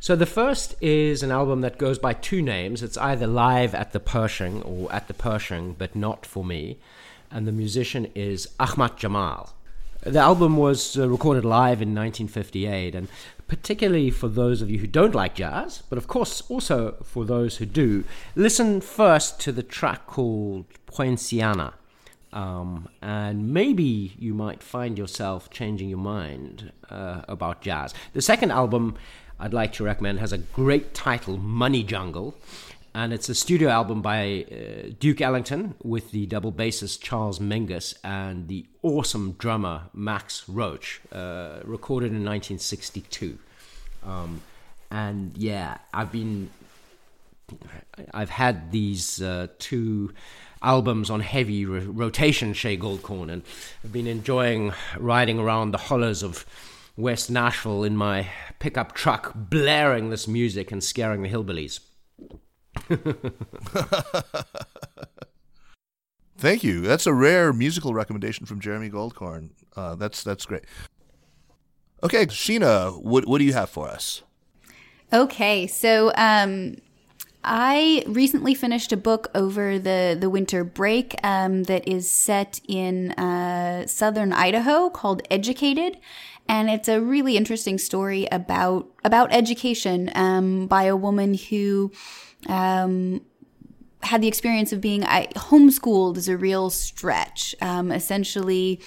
[0.01, 2.83] So the first is an album that goes by two names.
[2.83, 6.77] It's either Live at the Pershing or At the Pershing, but not for me.
[7.31, 9.55] And the musician is Ahmad Jamal.
[10.05, 13.09] The album was uh, recorded live in 1958, and
[13.49, 17.57] particularly for those of you who don't like jazz, but of course also for those
[17.57, 18.05] who do,
[18.37, 21.73] listen first to the track called Poinciana.
[22.35, 27.95] Um, and maybe you might find yourself changing your mind uh, about jazz.
[28.13, 28.97] The second album
[29.41, 32.35] I'd like to recommend has a great title, Money Jungle.
[32.97, 37.95] And it's a studio album by uh, Duke Ellington with the double bassist Charles Mingus
[38.05, 43.37] and the awesome drummer Max Roach, uh, recorded in 1962.
[44.07, 44.43] Um,
[44.93, 46.51] and yeah, I've been,
[48.13, 50.13] I've had these uh, two
[50.63, 53.43] albums on heavy ro- rotation, Shay Goldkorn, and
[53.83, 56.47] I've been enjoying riding around the hollows of
[56.97, 58.29] West Nashville in my
[58.61, 61.81] pickup truck, blaring this music and scaring the hillbillies.
[66.37, 66.81] Thank you.
[66.81, 69.51] That's a rare musical recommendation from Jeremy Goldkorn.
[69.77, 70.65] Uh, that's that's great.
[72.03, 74.23] Okay, Sheena, what what do you have for us?
[75.13, 76.77] Okay, so um,
[77.45, 83.13] I recently finished a book over the, the winter break um, that is set in
[83.13, 85.99] uh, southern Idaho called Educated
[86.49, 91.91] and it's a really interesting story about about education um, by a woman who
[92.47, 93.21] um,
[94.03, 97.55] had the experience of being I, homeschooled is a real stretch.
[97.61, 98.81] Um, essentially,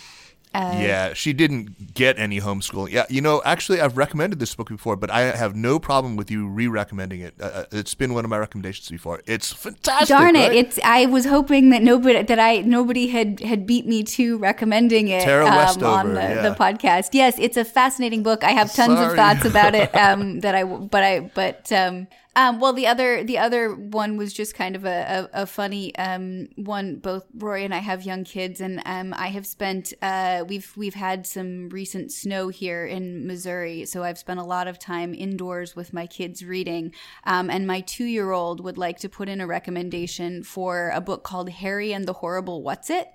[0.54, 2.90] uh, yeah, she didn't get any homeschooling.
[2.90, 6.32] Yeah, you know, actually, I've recommended this book before, but I have no problem with
[6.32, 7.36] you re-recommending it.
[7.40, 9.22] Uh, uh it's been one of my recommendations before.
[9.28, 10.08] It's fantastic.
[10.08, 10.48] Darn it!
[10.48, 10.56] Right?
[10.56, 10.80] It's.
[10.84, 15.28] I was hoping that nobody that I nobody had had beat me to recommending it
[15.28, 16.50] um, on the, yeah.
[16.50, 17.10] the, podcast.
[17.12, 18.44] Yes, it's a fascinating book.
[18.44, 19.10] I have tons Sorry.
[19.12, 19.92] of thoughts about it.
[19.98, 22.08] Um, that I but I but um,
[22.38, 25.96] um, well, the other the other one was just kind of a, a, a funny
[25.96, 26.98] um, one.
[26.98, 30.94] Both Rory and I have young kids, and um, I have spent uh, we've we've
[30.94, 35.76] had some recent snow here in Missouri, so I've spent a lot of time indoors
[35.76, 36.94] with my kids reading.
[37.24, 41.02] Um, and my two year old would like to put in a recommendation for a
[41.02, 43.08] book called Harry and the Horrible What's It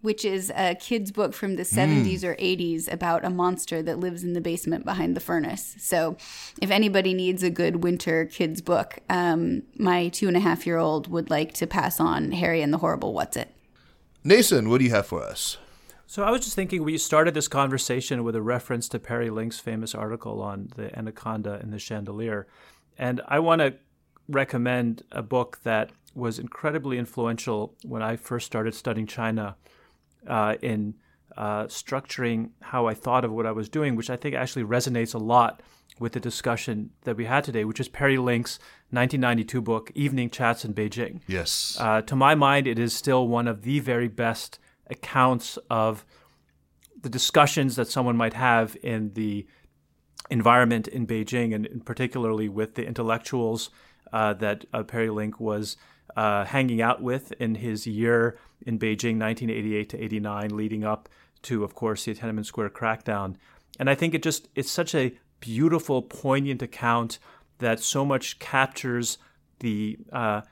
[0.00, 4.22] which is a kid's book from the 70s or 80s about a monster that lives
[4.22, 5.74] in the basement behind the furnace.
[5.78, 6.16] So,
[6.60, 10.78] if anybody needs a good winter kids book, um, my two and a half year
[10.78, 13.54] old would like to pass on Harry and the Horrible What's It.
[14.24, 15.58] Neysun, what do you have for us?
[16.06, 19.58] So I was just thinking we started this conversation with a reference to Perry Link's
[19.58, 22.46] famous article on the anaconda and the chandelier.
[22.96, 23.74] And I want to
[24.28, 29.56] recommend a book that was incredibly influential when I first started studying China
[30.26, 30.94] uh, in
[31.36, 35.14] uh, structuring how I thought of what I was doing, which I think actually resonates
[35.14, 35.62] a lot
[36.00, 38.58] with the discussion that we had today, which is Perry Link's
[38.90, 41.20] 1992 book, Evening Chats in Beijing.
[41.26, 41.76] Yes.
[41.78, 44.58] Uh, to my mind, it is still one of the very best
[44.88, 46.04] accounts of
[47.00, 49.46] the discussions that someone might have in the
[50.30, 53.70] environment in Beijing, and particularly with the intellectuals
[54.12, 55.76] uh, that uh, Perry Link was
[56.16, 61.08] uh, hanging out with in his year in Beijing, 1988 to 89, leading up
[61.42, 63.36] to, of course, the Tiananmen Square crackdown.
[63.78, 67.18] And I think it just it's such a beautiful, poignant account
[67.58, 69.18] that so much captures
[69.60, 70.42] the uh,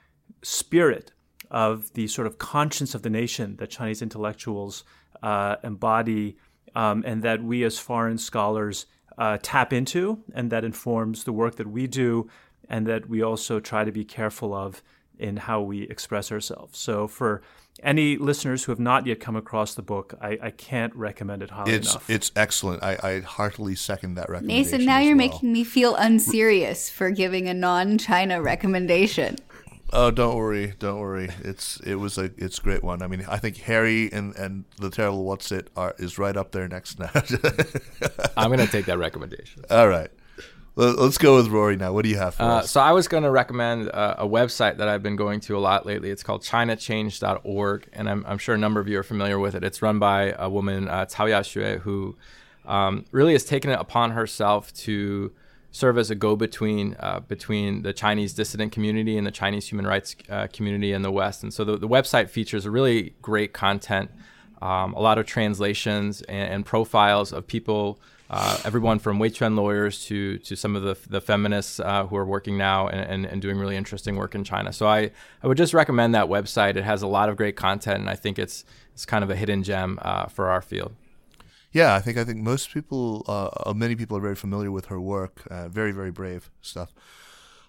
[0.43, 1.13] spirit
[1.51, 4.85] of the sort of conscience of the nation that Chinese intellectuals
[5.23, 6.37] uh, embody,
[6.75, 8.87] um, and that we as foreign scholars
[9.19, 12.29] uh, tap into, and that informs the work that we do,
[12.69, 14.83] and that we also try to be careful of
[15.19, 16.79] in how we express ourselves.
[16.79, 17.43] So, for
[17.83, 21.51] any listeners who have not yet come across the book, I, I can't recommend it
[21.51, 22.11] highly it's enough.
[22.11, 22.83] it's excellent.
[22.83, 24.81] I, I heartily second that recommendation.
[24.81, 25.29] Neysun, now as you're well.
[25.29, 29.37] making me feel unserious for giving a non China recommendation.
[29.93, 31.29] Oh, don't worry, don't worry.
[31.43, 33.03] It's it was a it's a great one.
[33.03, 36.51] I mean, I think Harry and and the terrible what's it are is right up
[36.51, 37.11] there next now.
[38.37, 39.65] I'm going to take that recommendation.
[39.71, 40.11] All right, Let-
[40.77, 41.93] let's go with Rory now.
[41.93, 42.71] What do you have for Uh, us?
[42.71, 45.61] so I was going to recommend uh, a website that I've been going to a
[45.61, 46.11] lot lately.
[46.11, 49.65] It's called ChinaChange.org, and I'm, I'm sure a number of you are familiar with it.
[49.65, 52.17] It's run by a woman, uh, Cao Yaxue, who
[52.67, 55.33] um, really has taken it upon herself to
[55.71, 60.17] serve as a go-between uh, between the Chinese dissident community and the Chinese human rights
[60.31, 61.43] uh, community in the West.
[61.43, 64.11] And so the, the website features really great content,
[64.63, 70.05] um, a lot of translations and, and profiles of people uh, everyone from weiquan lawyers
[70.07, 73.43] to to some of the the feminists uh, who are working now and, and, and
[73.43, 74.73] doing really interesting work in China.
[74.73, 75.11] So I,
[75.43, 76.77] I would just recommend that website.
[76.77, 79.37] It has a lot of great content, and I think it's it's kind of a
[79.37, 80.95] hidden gem uh, for our field.
[81.73, 85.01] Yeah, I think I think most people, uh, many people are very familiar with her
[85.01, 85.43] work.
[85.51, 86.95] Uh, very very brave stuff.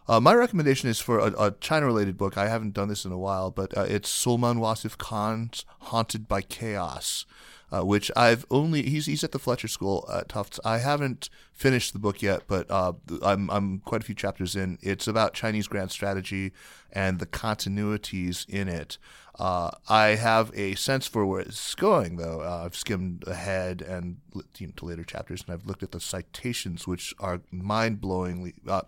[0.07, 2.37] Uh, my recommendation is for a, a China-related book.
[2.37, 7.25] I haven't done this in a while, but it's Sulmaan Wasif Khan's "Haunted by Chaos,"
[7.71, 10.59] uh, which I've only he's he's at the Fletcher School at Tufts.
[10.63, 14.77] I haven't finished the book yet, but uh, I'm I'm quite a few chapters in.
[14.81, 16.53] It's about Chinese grand strategy
[16.91, 18.97] and the continuities in it.
[19.37, 22.41] Uh, I have a sense for where it's going, though.
[22.41, 24.17] Uh, I've skimmed ahead and
[24.57, 28.55] you know, to later chapters, and I've looked at the citations, which are mind-blowingly.
[28.67, 28.81] Uh,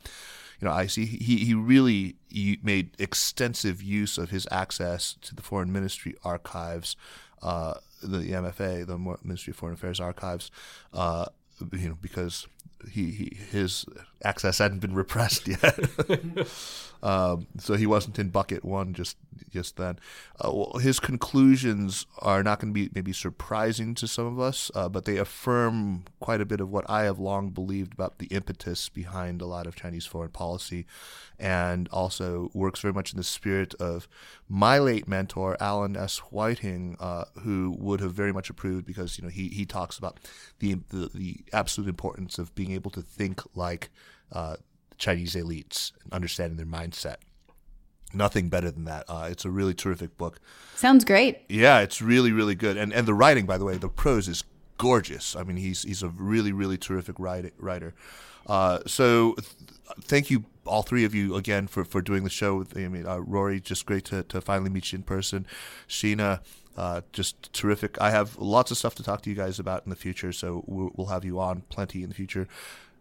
[0.60, 5.36] you know, I see he he really he made extensive use of his access to
[5.36, 6.96] the Foreign Ministry archives,
[7.42, 10.52] uh, the MFA, the Ministry of Foreign Affairs archives,
[10.94, 11.26] uh,
[11.72, 12.48] you know, because
[12.92, 13.86] he, he his
[14.24, 15.80] access hadn't been repressed yet.
[17.02, 19.18] Um, so he wasn't in bucket one just
[19.50, 20.00] just then.
[20.44, 24.70] Uh, well, his conclusions are not going to be maybe surprising to some of us,
[24.76, 28.28] uh, but they affirm quite a bit of what I have long believed about the
[28.28, 30.86] impetus behind a lot of Chinese foreign policy,
[31.40, 34.08] and also works very much in the spirit of
[34.50, 36.18] my late mentor Allen S.
[36.18, 40.20] Whiting, uh, who would have very much approved because you know he he talks about
[40.60, 43.90] the the, the absolute importance of being able to think like.
[44.32, 44.58] Uh,
[44.98, 47.18] Chinese elites and understanding their mindset.
[48.14, 49.06] Nothing better than that.
[49.08, 50.40] Uh, it's a really terrific book.
[50.76, 51.42] Sounds great.
[51.48, 52.76] Yeah, it's really really good.
[52.76, 54.44] And and the writing, by the way, the prose is
[54.78, 55.36] gorgeous.
[55.36, 57.94] I mean, he's he's a really really terrific write, writer.
[58.48, 59.48] Uh, so th-
[60.02, 62.58] thank you all three of you again for, for doing the show.
[62.58, 65.46] With, I mean, uh, Rory, just great to, to finally meet you in person.
[65.88, 66.40] Sheena,
[66.78, 68.00] uh, just terrific.
[68.02, 70.64] I have lots of stuff to talk to you guys about in the future, so
[70.68, 72.48] we'll, we'll have you on plenty in the future.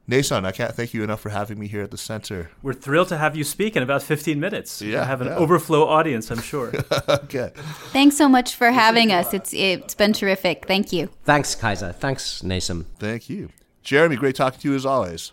[0.08, 2.50] Neysun, I can't thank you enough for having me here at the center.
[2.62, 4.80] We're thrilled to have you speak in about 15 minutes.
[4.80, 5.36] Yeah, We'll have an yeah.
[5.36, 6.72] overflow audience, I'm sure.
[7.08, 7.52] okay.
[7.92, 9.34] Thanks so much for having us.
[9.34, 10.66] It's it's been terrific.
[10.66, 11.10] Thank you.
[11.24, 11.92] Thanks, Kaiser.
[11.92, 12.86] Thanks, Neysun.
[12.98, 13.50] Thank you.
[13.82, 15.32] Jeremy, great talking to you as always.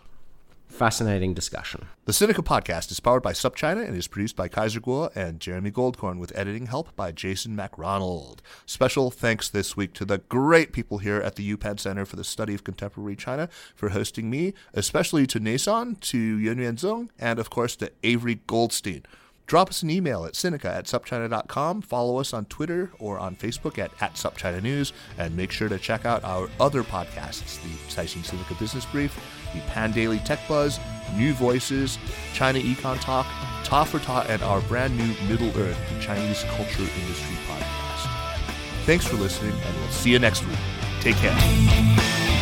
[0.76, 1.86] Fascinating discussion.
[2.04, 5.70] The Sinica Podcast is powered by SupChina and is produced by Kaiser Kuo and Jeremy
[5.70, 8.42] Goldkorn with editing help by Jason MacRonald.
[8.66, 12.24] Special thanks this week to the great people here at the UPenn Center for the
[12.24, 17.38] Study of Contemporary China for hosting me, especially to Neysun, to Yuan Yuan Zong, and
[17.38, 19.06] of course to Avery Goldstein.
[19.46, 21.82] Drop us an email at Sinica at supchina.com.
[21.82, 24.92] Follow us on Twitter or on Facebook at, at SupChina News.
[25.18, 29.14] And make sure to check out our other podcasts the Caixin Sinica Business Brief,
[29.54, 30.80] the Pandaily Tech Buzz,
[31.16, 31.98] New Voices,
[32.34, 33.26] China Econ Talk,
[33.64, 38.10] Ta for Ta, and our brand new Middle Earth, the Chinese Culture Industry Podcast.
[38.84, 40.58] Thanks for listening, and we'll see you next week.
[41.00, 42.35] Take care.